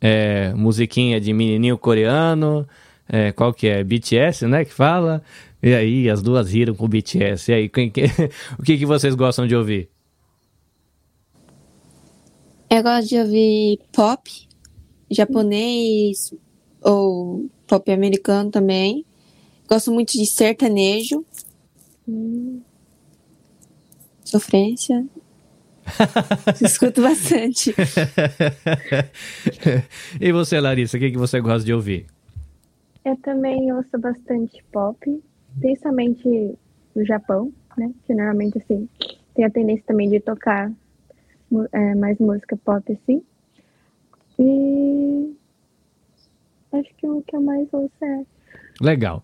[0.00, 2.66] É musiquinha de menininho coreano?
[3.08, 3.82] É, qual que é?
[3.82, 5.22] BTS, né, que fala?
[5.62, 7.50] E aí, as duas riram com o BTS.
[7.50, 8.04] E aí, quem, que,
[8.58, 9.88] o que, que vocês gostam de ouvir?
[12.70, 14.30] Eu gosto de ouvir pop,
[15.10, 16.32] japonês,
[16.82, 19.04] ou pop americano também.
[19.68, 21.24] Gosto muito de sertanejo.
[22.08, 22.60] Hum.
[24.24, 25.06] Sofrência.
[26.62, 27.74] Escuto bastante.
[30.20, 32.06] e você, Larissa, o que, que você gosta de ouvir?
[33.04, 35.22] Eu também ouço bastante pop,
[35.58, 36.28] principalmente
[36.94, 37.90] no Japão, né?
[38.06, 38.88] Que normalmente, assim,
[39.34, 40.70] tem a tendência também de tocar
[41.72, 43.22] é, mais música pop, assim.
[44.38, 45.37] E
[46.72, 48.24] Acho que o que eu mais ouço é.
[48.80, 49.22] Legal.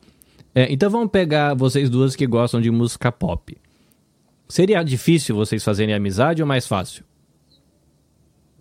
[0.55, 3.57] É, então vamos pegar vocês duas que gostam de música pop.
[4.49, 7.05] Seria difícil vocês fazerem amizade ou mais fácil?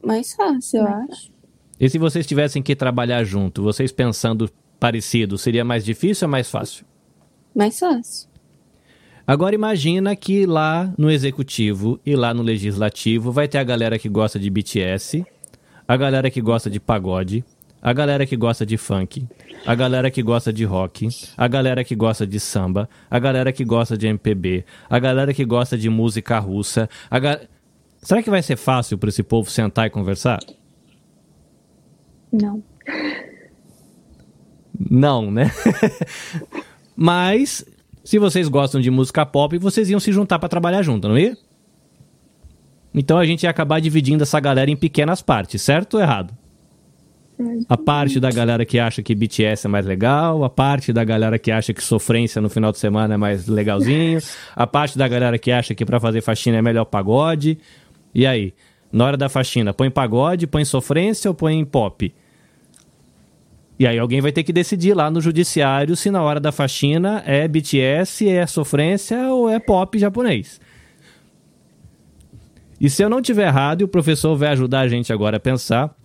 [0.04, 1.32] Mais fácil, eu mais acho.
[1.80, 6.50] E se vocês tivessem que trabalhar junto, vocês pensando parecido, seria mais difícil ou mais
[6.50, 6.86] fácil?
[7.56, 8.30] Mais fácil.
[9.26, 14.10] Agora imagina que lá no executivo e lá no legislativo vai ter a galera que
[14.10, 15.26] gosta de BTS,
[15.88, 17.46] a galera que gosta de pagode,
[17.84, 19.28] a galera que gosta de funk,
[19.66, 23.66] a galera que gosta de rock, a galera que gosta de samba, a galera que
[23.66, 26.90] gosta de MPB, a galera que gosta de música russa.
[27.12, 27.42] Ga...
[28.02, 30.40] Será que vai ser fácil para esse povo sentar e conversar?
[32.32, 32.64] Não.
[34.90, 35.52] Não, né?
[36.96, 37.66] Mas
[38.02, 41.38] se vocês gostam de música pop, vocês iam se juntar para trabalhar junto, não ia?
[42.94, 46.34] Então a gente ia acabar dividindo essa galera em pequenas partes, certo ou errado?
[47.68, 51.40] A parte da galera que acha que BTS é mais legal, a parte da galera
[51.40, 54.20] que acha que sofrência no final de semana é mais legalzinho,
[54.56, 57.58] a parte da galera que acha que para fazer faxina é melhor pagode.
[58.14, 58.54] E aí,
[58.92, 62.14] na hora da faxina, põe pagode, põe sofrência ou põe pop?
[63.80, 67.24] E aí alguém vai ter que decidir lá no judiciário se na hora da faxina
[67.26, 70.62] é BTS, é sofrência ou é pop japonês.
[72.80, 75.40] E se eu não tiver errado, e o professor vai ajudar a gente agora a
[75.40, 75.96] pensar,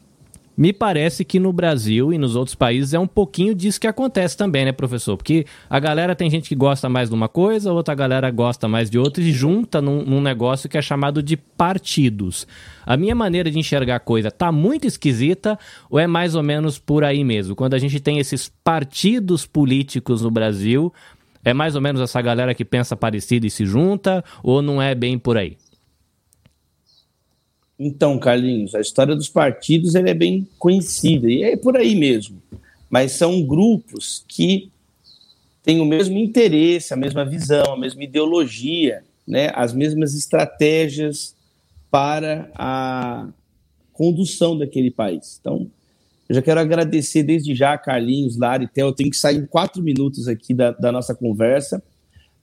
[0.59, 4.37] me parece que no Brasil e nos outros países é um pouquinho disso que acontece
[4.37, 5.17] também, né, professor?
[5.17, 8.91] Porque a galera tem gente que gosta mais de uma coisa, outra galera gosta mais
[8.91, 12.45] de outra e junta num, num negócio que é chamado de partidos.
[12.85, 15.57] A minha maneira de enxergar a coisa tá muito esquisita
[15.89, 17.55] ou é mais ou menos por aí mesmo?
[17.55, 20.93] Quando a gente tem esses partidos políticos no Brasil,
[21.45, 24.93] é mais ou menos essa galera que pensa parecido e se junta ou não é
[24.93, 25.57] bem por aí?
[27.79, 32.43] Então, Carlinhos, a história dos partidos é bem conhecida e é por aí mesmo.
[32.91, 34.71] Mas são grupos que
[35.63, 41.37] têm o mesmo interesse, a mesma visão, a mesma ideologia, né, as mesmas estratégias
[41.91, 43.29] para a
[43.93, 45.39] condução daquele país.
[45.41, 45.71] Então,
[46.29, 48.89] Eu já quero agradecer desde já Carlinhos, Lari, Theo.
[48.89, 51.83] Eu tenho que sair em quatro minutos aqui da, da nossa conversa.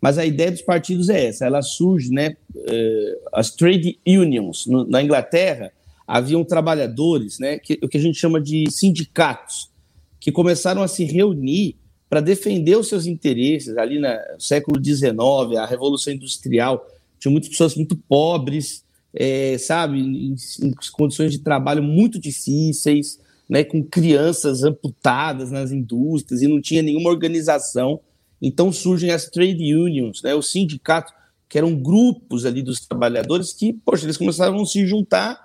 [0.05, 2.35] Mas a ideia dos partidos é essa, ela surge, né?
[2.53, 5.71] Uh, as trade unions na Inglaterra
[6.05, 7.57] haviam trabalhadores, né?
[7.57, 9.71] Que, o que a gente chama de sindicatos,
[10.19, 11.77] que começaram a se reunir
[12.07, 15.15] para defender os seus interesses ali no século XIX,
[15.57, 16.87] a Revolução Industrial.
[17.17, 23.63] Tinha muitas pessoas muito pobres, é, sabe, em, em, condições de trabalho muito difíceis, né,
[23.63, 27.99] com crianças amputadas nas indústrias e não tinha nenhuma organização.
[28.41, 31.13] Então surgem as trade unions, né, os sindicatos,
[31.47, 35.39] que eram grupos ali dos trabalhadores que, poxa, eles começaram a se juntar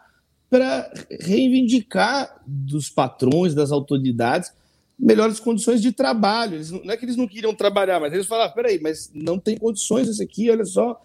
[0.48, 4.50] para reivindicar dos patrões, das autoridades,
[4.98, 6.56] melhores condições de trabalho.
[6.56, 9.56] Eles, não é que eles não queriam trabalhar, mas eles falaram: peraí, mas não tem
[9.56, 11.00] condições isso aqui, olha só,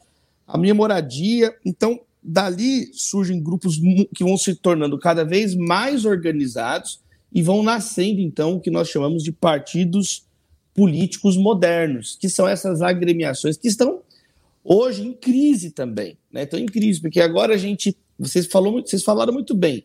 [0.48, 1.56] a minha moradia.
[1.64, 3.80] Então, dali surgem grupos
[4.16, 7.00] que vão se tornando cada vez mais organizados
[7.32, 10.26] e vão nascendo, então, o que nós chamamos de partidos
[10.76, 14.02] políticos modernos, que são essas agremiações que estão
[14.64, 16.18] hoje em crise também.
[16.32, 16.44] Né?
[16.44, 17.96] Estão em crise, porque agora a gente.
[18.20, 19.84] Vocês, falou, vocês falaram muito bem.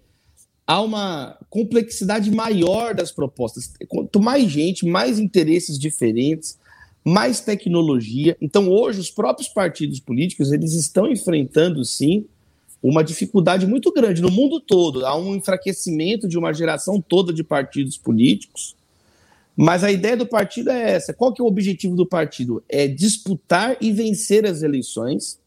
[0.66, 3.72] Há uma complexidade maior das propostas.
[3.88, 6.56] Quanto mais gente, mais interesses diferentes,
[7.04, 8.36] mais tecnologia.
[8.40, 12.24] Então, hoje, os próprios partidos políticos eles estão enfrentando, sim,
[12.80, 15.04] uma dificuldade muito grande no mundo todo.
[15.04, 18.76] Há um enfraquecimento de uma geração toda de partidos políticos.
[19.62, 21.12] Mas a ideia do partido é essa.
[21.12, 22.64] Qual que é o objetivo do partido?
[22.66, 25.38] É disputar e vencer as eleições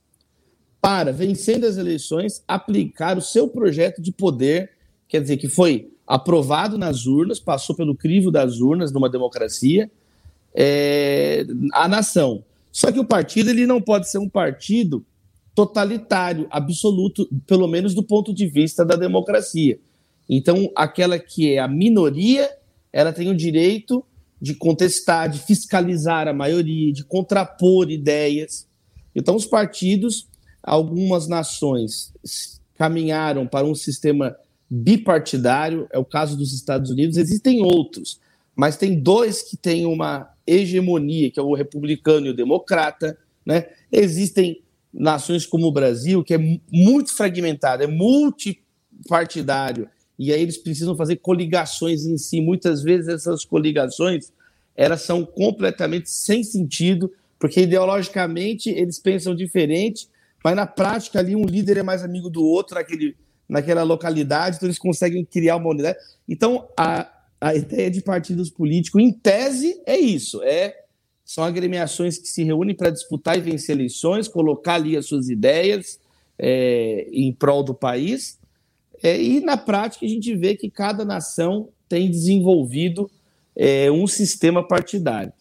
[0.80, 4.70] para, vencendo as eleições, aplicar o seu projeto de poder,
[5.08, 9.90] quer dizer, que foi aprovado nas urnas, passou pelo crivo das urnas numa democracia,
[10.54, 11.44] é,
[11.74, 12.44] a nação.
[12.72, 15.04] Só que o partido ele não pode ser um partido
[15.56, 19.80] totalitário, absoluto, pelo menos do ponto de vista da democracia.
[20.30, 22.48] Então, aquela que é a minoria,
[22.94, 24.06] ela tem o direito
[24.40, 28.68] de contestar, de fiscalizar a maioria, de contrapor ideias.
[29.16, 30.28] Então, os partidos,
[30.62, 32.14] algumas nações
[32.76, 34.36] caminharam para um sistema
[34.70, 38.20] bipartidário, é o caso dos Estados Unidos, existem outros,
[38.56, 43.68] mas tem dois que têm uma hegemonia, que é o republicano e o democrata, né?
[43.92, 44.62] Existem
[44.94, 51.18] nações como o Brasil, que é muito fragmentado, é multipartidário, e aí eles precisam fazer
[51.18, 52.42] coligações em si.
[52.42, 54.32] Muitas vezes essas coligações
[54.76, 60.08] elas são completamente sem sentido, porque ideologicamente eles pensam diferente,
[60.44, 63.16] mas na prática ali um líder é mais amigo do outro naquele,
[63.48, 65.98] naquela localidade, então eles conseguem criar uma unidade.
[66.28, 67.08] Então a,
[67.40, 70.84] a ideia de partidos políticos, em tese, é isso: é
[71.26, 76.00] são agremiações que se reúnem para disputar e vencer eleições, colocar ali as suas ideias
[76.38, 78.38] é, em prol do país.
[79.04, 83.12] É, e na prática a gente vê que cada nação tem desenvolvido
[83.56, 85.34] é, um sistema partidário.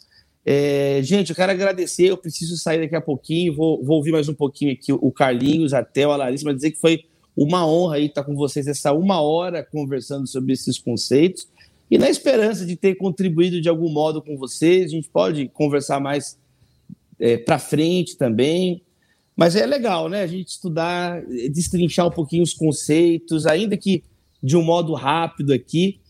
[0.45, 2.07] É, gente, eu quero agradecer.
[2.07, 3.55] Eu preciso sair daqui a pouquinho.
[3.55, 6.81] Vou, vou ouvir mais um pouquinho aqui o Carlinhos, até a Larissa, mas dizer que
[6.81, 7.05] foi
[7.37, 11.49] uma honra aí estar com vocês essa uma hora conversando sobre esses conceitos.
[11.91, 16.01] E na esperança de ter contribuído de algum modo com vocês, a gente pode conversar
[16.01, 16.39] mais
[17.19, 18.83] é, para frente também.
[19.37, 20.23] Mas é legal, né?
[20.23, 24.05] A gente estudar, destrinchar um pouquinho os conceitos, ainda que
[24.43, 26.01] de um modo rápido aqui,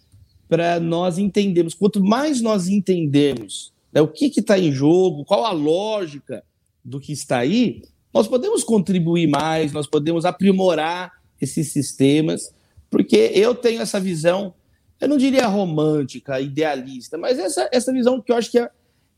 [0.49, 1.75] para nós entendermos.
[1.75, 6.43] Quanto mais nós entendermos né, o que está em jogo, qual a lógica
[6.85, 12.53] do que está aí, nós podemos contribuir mais, nós podemos aprimorar esses sistemas,
[12.91, 14.55] porque eu tenho essa visão
[15.03, 18.71] eu não diria romântica, idealista, mas essa, essa visão que eu acho que é,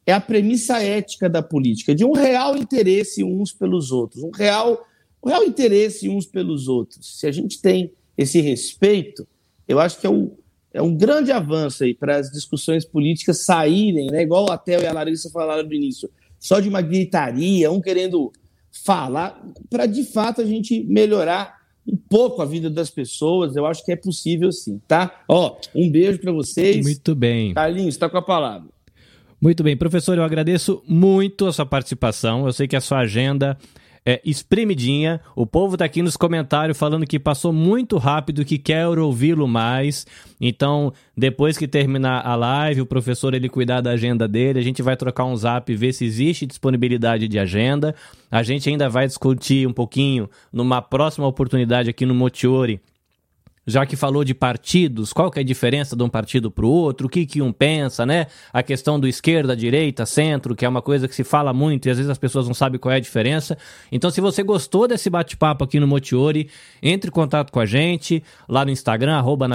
[0.07, 4.87] é a premissa ética da política, de um real interesse uns pelos outros, um real,
[5.23, 7.19] um real interesse uns pelos outros.
[7.19, 9.27] Se a gente tem esse respeito,
[9.67, 10.33] eu acho que é um,
[10.73, 14.87] é um grande avanço aí para as discussões políticas saírem, né, igual a Theo e
[14.87, 18.31] a Larissa falaram no início, só de uma gritaria, um querendo
[18.71, 23.85] falar, para de fato a gente melhorar um pouco a vida das pessoas, eu acho
[23.85, 25.23] que é possível sim, tá?
[25.29, 26.85] Ó, um beijo para vocês.
[26.85, 27.53] Muito bem.
[27.55, 28.74] Carlinhos, está com a palavra.
[29.45, 32.47] Muito bem, professor, eu agradeço muito a sua participação.
[32.47, 33.59] Eu sei que a sua agenda
[34.03, 35.21] é, espremidinha.
[35.37, 40.07] O povo tá aqui nos comentários falando que passou muito rápido, que quer ouvi-lo mais.
[40.41, 44.81] Então, depois que terminar a live, o professor ele cuidar da agenda dele, a gente
[44.81, 47.95] vai trocar um zap e ver se existe disponibilidade de agenda.
[48.31, 52.81] A gente ainda vai discutir um pouquinho numa próxima oportunidade aqui no Motiori
[53.67, 56.69] já que falou de partidos, qual que é a diferença de um partido para o
[56.69, 58.27] outro, o que, que um pensa, né?
[58.53, 61.91] A questão do esquerda, direita, centro, que é uma coisa que se fala muito e
[61.91, 63.57] às vezes as pessoas não sabem qual é a diferença.
[63.91, 66.49] Então, se você gostou desse bate-papo aqui no Motiori,
[66.83, 69.49] entre em contato com a gente lá no Instagram, arroba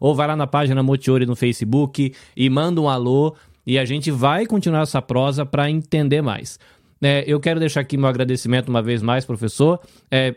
[0.00, 3.34] ou vai lá na página Motiori no Facebook e manda um alô
[3.66, 6.58] e a gente vai continuar essa prosa para entender mais.
[7.00, 9.80] É, eu quero deixar aqui meu agradecimento uma vez mais, professor.
[10.10, 10.34] É,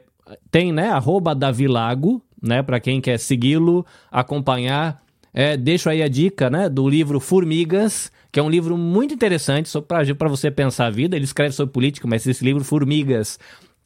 [0.49, 5.01] tem, né, arroba Davilago, né, para quem quer segui-lo, acompanhar.
[5.33, 9.69] É, deixo aí a dica, né, do livro Formigas, que é um livro muito interessante
[10.17, 11.15] para você pensar a vida.
[11.15, 13.37] Ele escreve sobre política, mas esse livro Formigas,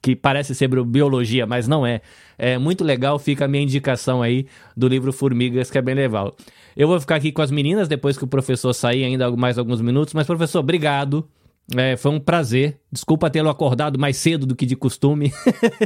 [0.01, 2.01] que parece ser biologia, mas não é.
[2.38, 4.45] É muito legal, fica a minha indicação aí
[4.76, 6.36] do livro Formigas, que é bem legal.
[6.76, 9.82] Eu vou ficar aqui com as meninas depois que o professor sair ainda mais alguns
[9.82, 11.28] minutos, mas professor, obrigado.
[11.74, 12.80] É, foi um prazer.
[12.91, 15.34] Desculpa tê-lo acordado mais cedo do que de costume.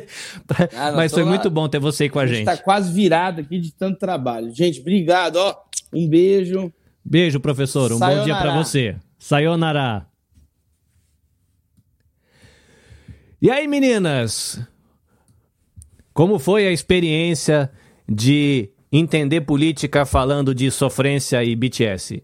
[0.75, 1.29] ah, Mas foi lá.
[1.29, 2.39] muito bom ter você com a, a gente.
[2.39, 4.53] Está quase virado aqui de tanto trabalho.
[4.53, 5.37] Gente, obrigado.
[5.37, 5.55] Ó,
[5.93, 6.71] um beijo.
[7.03, 7.91] Beijo, professor.
[7.93, 8.19] Um Sayonara.
[8.19, 8.95] bom dia para você.
[9.17, 10.05] Sayonara.
[13.41, 14.59] E aí, meninas?
[16.13, 17.71] Como foi a experiência
[18.07, 22.21] de entender política falando de sofrência e BTS?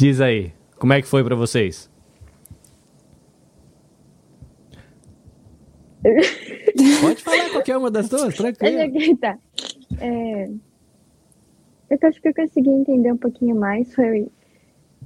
[0.00, 1.90] Diz aí, como é que foi para vocês?
[7.02, 9.18] Pode falar qualquer uma das duas, tranquilo.
[9.18, 9.38] Tá.
[10.00, 10.48] É,
[11.90, 13.94] eu acho que eu consegui entender um pouquinho mais.
[13.94, 14.26] Foi,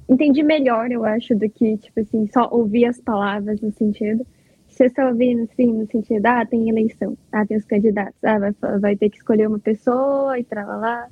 [0.08, 4.24] entendi melhor, eu acho, do que, tipo assim, só ouvir as palavras no sentido.
[4.68, 8.38] Se você só ouvir assim, no sentido, ah, tem eleição, ah, tem os candidatos, ah,
[8.38, 11.08] vai, vai ter que escolher uma pessoa e tal lá.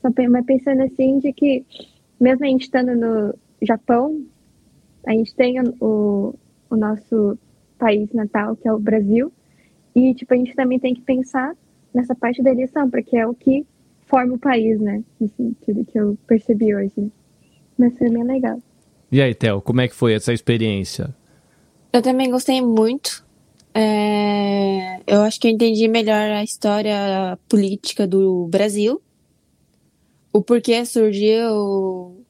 [0.00, 1.66] Só, mas pensando assim de que
[2.20, 4.22] mesmo a gente estando no Japão,
[5.06, 6.34] a gente tem o,
[6.68, 7.38] o nosso
[7.78, 9.32] país natal, que é o Brasil,
[9.94, 11.56] e tipo, a gente também tem que pensar
[11.94, 13.66] nessa parte da eleição, porque é o que
[14.06, 15.02] forma o país, né?
[15.18, 17.10] No sentido que eu percebi hoje.
[17.78, 18.58] Mas foi bem legal.
[19.10, 21.14] E aí, Theo, como é que foi essa experiência?
[21.92, 23.24] Eu também gostei muito.
[23.74, 25.00] É...
[25.06, 29.00] Eu acho que eu entendi melhor a história política do Brasil
[30.32, 32.24] o porquê surgiu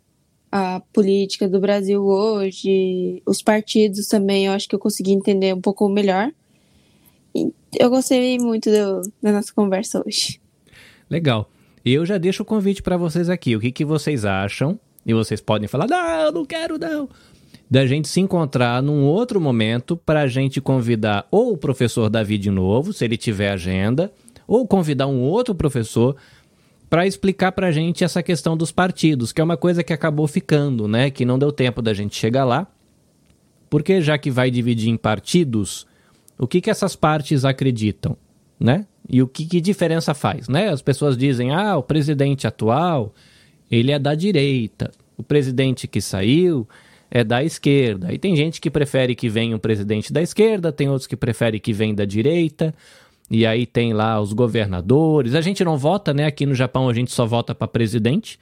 [0.51, 5.61] a política do Brasil hoje, os partidos também, eu acho que eu consegui entender um
[5.61, 6.31] pouco melhor.
[7.35, 10.41] E eu gostei muito do, da nossa conversa hoje.
[11.09, 11.49] Legal.
[11.85, 13.55] Eu já deixo o convite para vocês aqui.
[13.57, 14.79] O que, que vocês acham?
[15.07, 17.09] E vocês podem falar, não, não quero não.
[17.71, 22.37] Da gente se encontrar num outro momento para a gente convidar ou o professor Davi
[22.37, 24.13] de novo, se ele tiver agenda,
[24.47, 26.17] ou convidar um outro professor
[26.91, 30.27] para explicar para a gente essa questão dos partidos, que é uma coisa que acabou
[30.27, 31.09] ficando, né?
[31.09, 32.67] Que não deu tempo da gente chegar lá,
[33.71, 35.87] porque já que vai dividir em partidos,
[36.37, 38.17] o que, que essas partes acreditam,
[38.59, 38.87] né?
[39.09, 40.69] E o que, que diferença faz, né?
[40.69, 43.15] As pessoas dizem, ah, o presidente atual,
[43.71, 46.69] ele é da direita, o presidente que saiu
[47.09, 48.13] é da esquerda.
[48.13, 51.61] E tem gente que prefere que venha um presidente da esquerda, tem outros que preferem
[51.61, 52.75] que venha da direita.
[53.31, 55.35] E aí tem lá os governadores.
[55.35, 56.27] A gente não vota, né?
[56.27, 58.39] Aqui no Japão a gente só vota para presidente.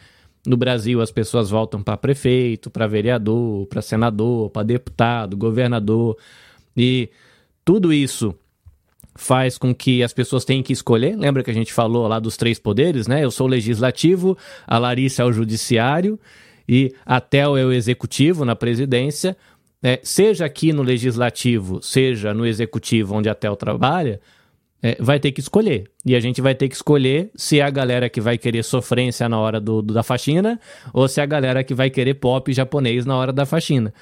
[0.46, 6.16] No Brasil as pessoas votam para prefeito, para vereador, para senador, para deputado, governador.
[6.74, 7.10] E
[7.64, 8.34] tudo isso
[9.14, 11.16] faz com que as pessoas tenham que escolher.
[11.16, 13.22] Lembra que a gente falou lá dos três poderes, né?
[13.22, 16.18] Eu sou o legislativo, a Larissa é o judiciário
[16.68, 19.36] e a Tel é o executivo na presidência.
[19.82, 24.20] É, seja aqui no legislativo, seja no executivo onde a Tel trabalha,
[24.82, 25.90] é, vai ter que escolher.
[26.04, 29.28] E a gente vai ter que escolher se é a galera que vai querer sofrência
[29.28, 30.60] na hora do, do, da faxina
[30.92, 33.92] ou se é a galera que vai querer pop japonês na hora da faxina.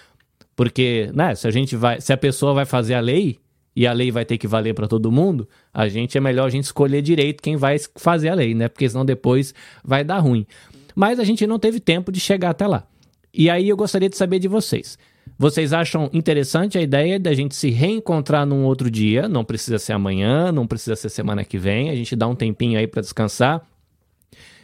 [0.54, 3.38] Porque, né, se a gente vai, se a pessoa vai fazer a lei
[3.74, 6.50] e a lei vai ter que valer para todo mundo, a gente é melhor a
[6.50, 8.68] gente escolher direito quem vai fazer a lei, né?
[8.68, 9.54] Porque senão depois
[9.84, 10.46] vai dar ruim.
[10.94, 12.86] Mas a gente não teve tempo de chegar até lá.
[13.32, 14.98] E aí eu gostaria de saber de vocês.
[15.38, 19.28] Vocês acham interessante a ideia da gente se reencontrar num outro dia?
[19.28, 21.90] Não precisa ser amanhã, não precisa ser semana que vem.
[21.90, 23.66] A gente dá um tempinho aí para descansar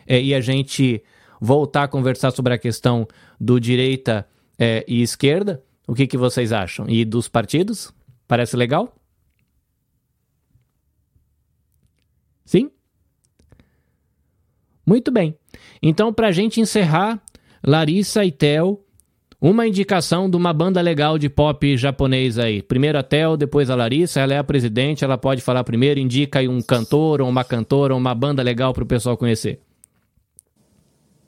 [0.07, 1.03] é, e a gente
[1.41, 3.07] voltar a conversar sobre a questão
[3.39, 4.27] do direita
[4.59, 5.63] é, e esquerda.
[5.87, 6.89] O que, que vocês acham?
[6.89, 7.93] E dos partidos?
[8.27, 8.97] Parece legal?
[12.45, 12.71] Sim?
[14.87, 15.37] Muito bem.
[15.83, 17.23] Então, para a gente encerrar,
[17.63, 18.85] Larissa e Theo
[19.43, 22.63] uma indicação de uma banda legal de pop japonês aí.
[22.63, 26.39] Primeiro a Tel, depois a Larissa, ela é a presidente, ela pode falar primeiro, indica
[26.39, 29.59] aí um cantor ou uma cantora ou uma banda legal para o pessoal conhecer.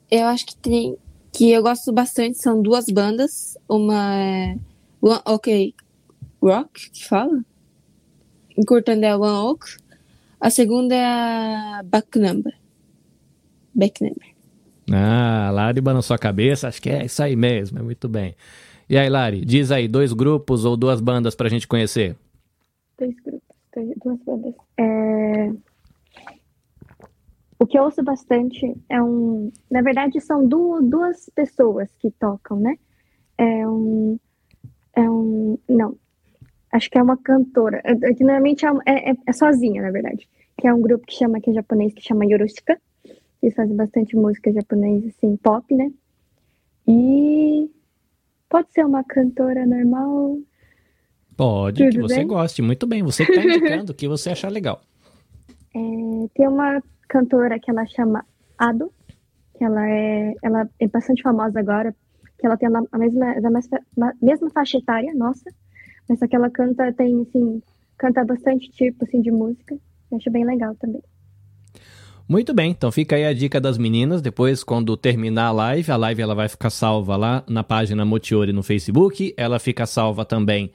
[0.09, 0.95] Eu acho que tem
[1.33, 4.55] que eu gosto bastante, são duas bandas, uma é
[5.25, 5.75] Ok,
[6.41, 7.43] Rock, que fala.
[8.57, 9.65] Encurtando é One Oak.
[10.39, 12.53] A segunda é a Back Number.
[13.73, 14.34] Back Number.
[14.91, 18.35] Ah, Láriba na sua cabeça, acho que é isso aí mesmo, é muito bem.
[18.87, 22.15] E aí, Lari, diz aí, dois grupos ou duas bandas pra gente conhecer?
[22.99, 23.55] Dois grupos,
[24.03, 24.53] duas bandas.
[24.77, 25.51] É...
[27.57, 29.51] O que eu ouço bastante é um.
[29.71, 32.77] Na verdade, são du duas pessoas que tocam, né?
[33.37, 34.19] É um.
[34.93, 35.57] É um.
[35.67, 35.97] Não.
[36.71, 37.81] Acho que é uma cantora.
[37.83, 40.27] É, é que normalmente é, é, é, sozinha, na verdade.
[40.57, 42.79] Que é um grupo que chama, que é japonês, que chama Yorushika.
[43.41, 45.91] Eles fazem bastante música japonesa, assim, pop, né?
[46.87, 47.69] E.
[48.49, 50.39] Pode ser uma cantora normal.
[51.35, 52.27] Pode, Tudo que você bem?
[52.27, 52.61] goste.
[52.61, 53.03] Muito bem.
[53.03, 54.81] Você está indicando o que você achar legal.
[55.75, 55.79] É,
[56.33, 58.25] tem uma cantora que ela chama
[58.57, 58.91] Ado,
[59.57, 61.93] que ela é, ela é bastante famosa agora,
[62.39, 65.49] que ela tem a mesma, a mesma faixa etária, nossa,
[66.07, 67.61] mas só que ela canta, tem, assim,
[67.97, 69.75] canta bastante tipo, assim, de música,
[70.11, 71.01] eu acho bem legal também.
[72.27, 74.19] Muito bem, então fica aí a dica das meninas.
[74.19, 78.51] Depois, quando terminar a live, a live ela vai ficar salva lá na página Motiori
[78.51, 79.31] no Facebook.
[79.37, 80.71] Ela fica salva também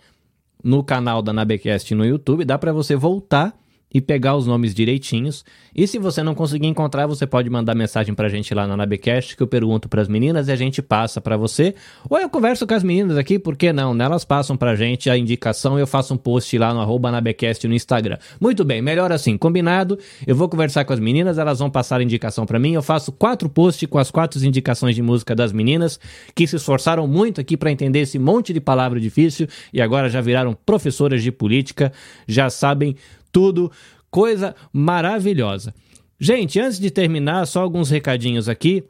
[0.63, 2.45] no canal da Nabecast no YouTube.
[2.45, 3.53] Dá para você voltar
[3.93, 5.45] e pegar os nomes direitinhos.
[5.75, 9.37] E se você não conseguir encontrar, você pode mandar mensagem pra gente lá na Nabecast,
[9.37, 11.75] que eu pergunto pras meninas e a gente passa para você.
[12.09, 13.97] Ou eu converso com as meninas aqui, por que não?
[14.01, 17.67] Elas passam pra gente a indicação e eu faço um post lá no arroba Nabecast
[17.67, 18.19] no Instagram.
[18.41, 19.99] Muito bem, melhor assim, combinado.
[20.27, 22.73] Eu vou conversar com as meninas, elas vão passar a indicação para mim.
[22.73, 25.99] Eu faço quatro posts com as quatro indicações de música das meninas,
[26.35, 30.21] que se esforçaram muito aqui para entender esse monte de palavra difícil e agora já
[30.21, 31.93] viraram professoras de política,
[32.27, 32.97] já sabem
[33.33, 33.71] tudo,
[34.11, 35.75] coisa maravilhosa.
[36.19, 38.85] Gente, antes de terminar, só alguns recadinhos aqui.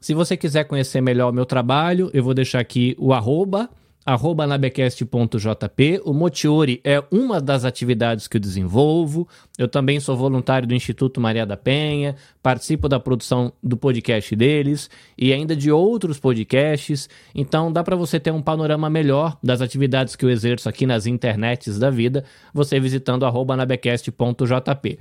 [0.00, 3.70] Se você quiser conhecer melhor o meu trabalho, eu vou deixar aqui o arroba
[4.04, 6.02] arroba nabecast.jp.
[6.04, 9.26] O Motiori é uma das atividades que eu desenvolvo.
[9.58, 14.90] Eu também sou voluntário do Instituto Maria da Penha, participo da produção do podcast deles
[15.16, 17.08] e ainda de outros podcasts.
[17.34, 21.06] Então dá para você ter um panorama melhor das atividades que eu exerço aqui nas
[21.06, 24.98] internets da vida, você visitando arroba nabecast.jp.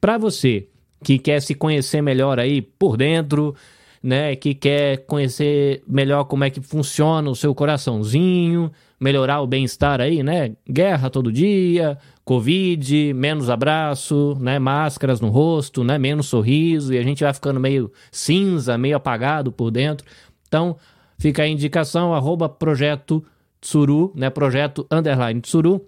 [0.00, 0.66] Para você
[1.04, 3.54] que quer se conhecer melhor aí por dentro,
[4.02, 10.00] né, que quer conhecer melhor como é que funciona o seu coraçãozinho, melhorar o bem-estar
[10.00, 10.52] aí, né?
[10.68, 14.58] Guerra todo dia, Covid, menos abraço, né?
[14.58, 15.98] Máscaras no rosto, né?
[15.98, 20.06] Menos sorriso e a gente vai ficando meio cinza, meio apagado por dentro.
[20.46, 20.76] Então,
[21.18, 23.24] fica a indicação, arroba projeto
[23.60, 24.30] Tsuru, né?
[24.30, 25.86] Projeto underline Tsuru.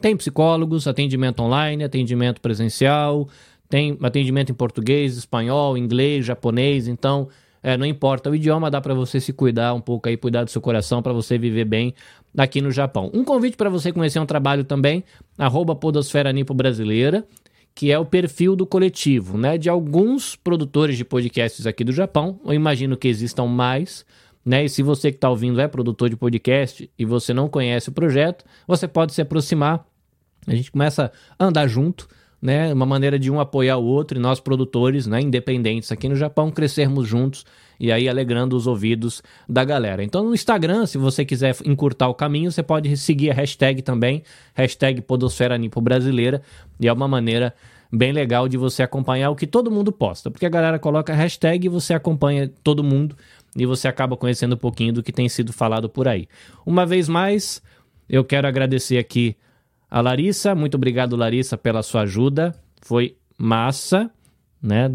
[0.00, 3.28] Tem psicólogos, atendimento online, atendimento presencial,
[3.68, 7.28] tem atendimento em português, espanhol, inglês, japonês, então
[7.62, 10.50] é, não importa o idioma, dá para você se cuidar um pouco aí, cuidar do
[10.50, 11.94] seu coração para você viver bem
[12.36, 13.10] aqui no Japão.
[13.12, 15.04] Um convite para você conhecer um trabalho também,
[15.36, 17.26] arroba Podosfera Nipo Brasileira,
[17.74, 19.56] que é o perfil do coletivo, né?
[19.56, 22.40] De alguns produtores de podcasts aqui do Japão.
[22.44, 24.04] Eu imagino que existam mais,
[24.44, 24.64] né?
[24.64, 27.92] E se você que está ouvindo é produtor de podcast e você não conhece o
[27.92, 29.86] projeto, você pode se aproximar.
[30.46, 32.08] A gente começa a andar junto
[32.40, 36.16] né, uma maneira de um apoiar o outro e nós produtores, né, independentes aqui no
[36.16, 37.44] Japão, crescermos juntos
[37.80, 40.02] e aí alegrando os ouvidos da galera.
[40.02, 44.22] Então no Instagram, se você quiser encurtar o caminho, você pode seguir a hashtag também,
[44.54, 46.42] hashtag Podosfera Nipo Brasileira,
[46.80, 47.54] e é uma maneira
[47.90, 51.66] bem legal de você acompanhar o que todo mundo posta, porque a galera coloca hashtag
[51.66, 53.16] e você acompanha todo mundo
[53.56, 56.28] e você acaba conhecendo um pouquinho do que tem sido falado por aí.
[56.66, 57.62] Uma vez mais,
[58.08, 59.36] eu quero agradecer aqui
[59.90, 62.54] a Larissa, muito obrigado, Larissa, pela sua ajuda.
[62.82, 64.10] Foi massa,
[64.62, 64.90] né?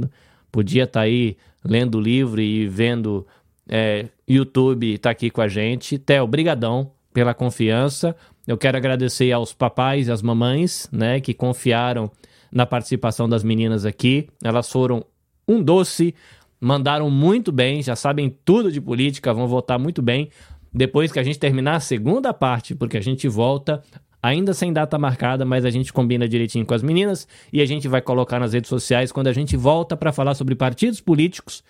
[0.51, 3.25] Podia estar tá aí lendo o livro e vendo
[3.67, 5.97] é, YouTube, tá aqui com a gente.
[5.97, 8.15] Theo, brigadão pela confiança.
[8.45, 12.11] Eu quero agradecer aos papais e às mamães, né, que confiaram
[12.51, 14.27] na participação das meninas aqui.
[14.43, 15.05] Elas foram
[15.47, 16.13] um doce,
[16.59, 20.29] mandaram muito bem, já sabem tudo de política, vão votar muito bem.
[20.73, 23.81] Depois que a gente terminar a segunda parte, porque a gente volta
[24.23, 27.89] ainda sem data marcada, mas a gente combina direitinho com as meninas e a gente
[27.89, 31.61] vai colocar nas redes sociais quando a gente volta para falar sobre partidos políticos,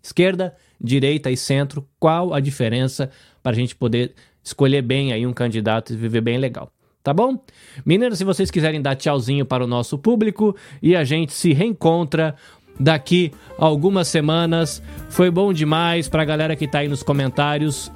[0.00, 3.10] esquerda, direita e centro, qual a diferença
[3.42, 4.14] para a gente poder
[4.44, 6.70] escolher bem aí um candidato e viver bem legal.
[7.02, 7.44] Tá bom?
[7.84, 12.36] Meninas, se vocês quiserem dar tchauzinho para o nosso público e a gente se reencontra
[12.78, 14.80] daqui algumas semanas.
[15.10, 17.90] Foi bom demais para a galera que está aí nos comentários.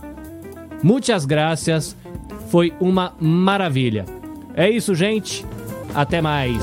[0.83, 1.97] Muitas graças.
[2.49, 4.05] Foi uma maravilha.
[4.55, 5.45] É isso, gente.
[5.95, 6.63] Até mais.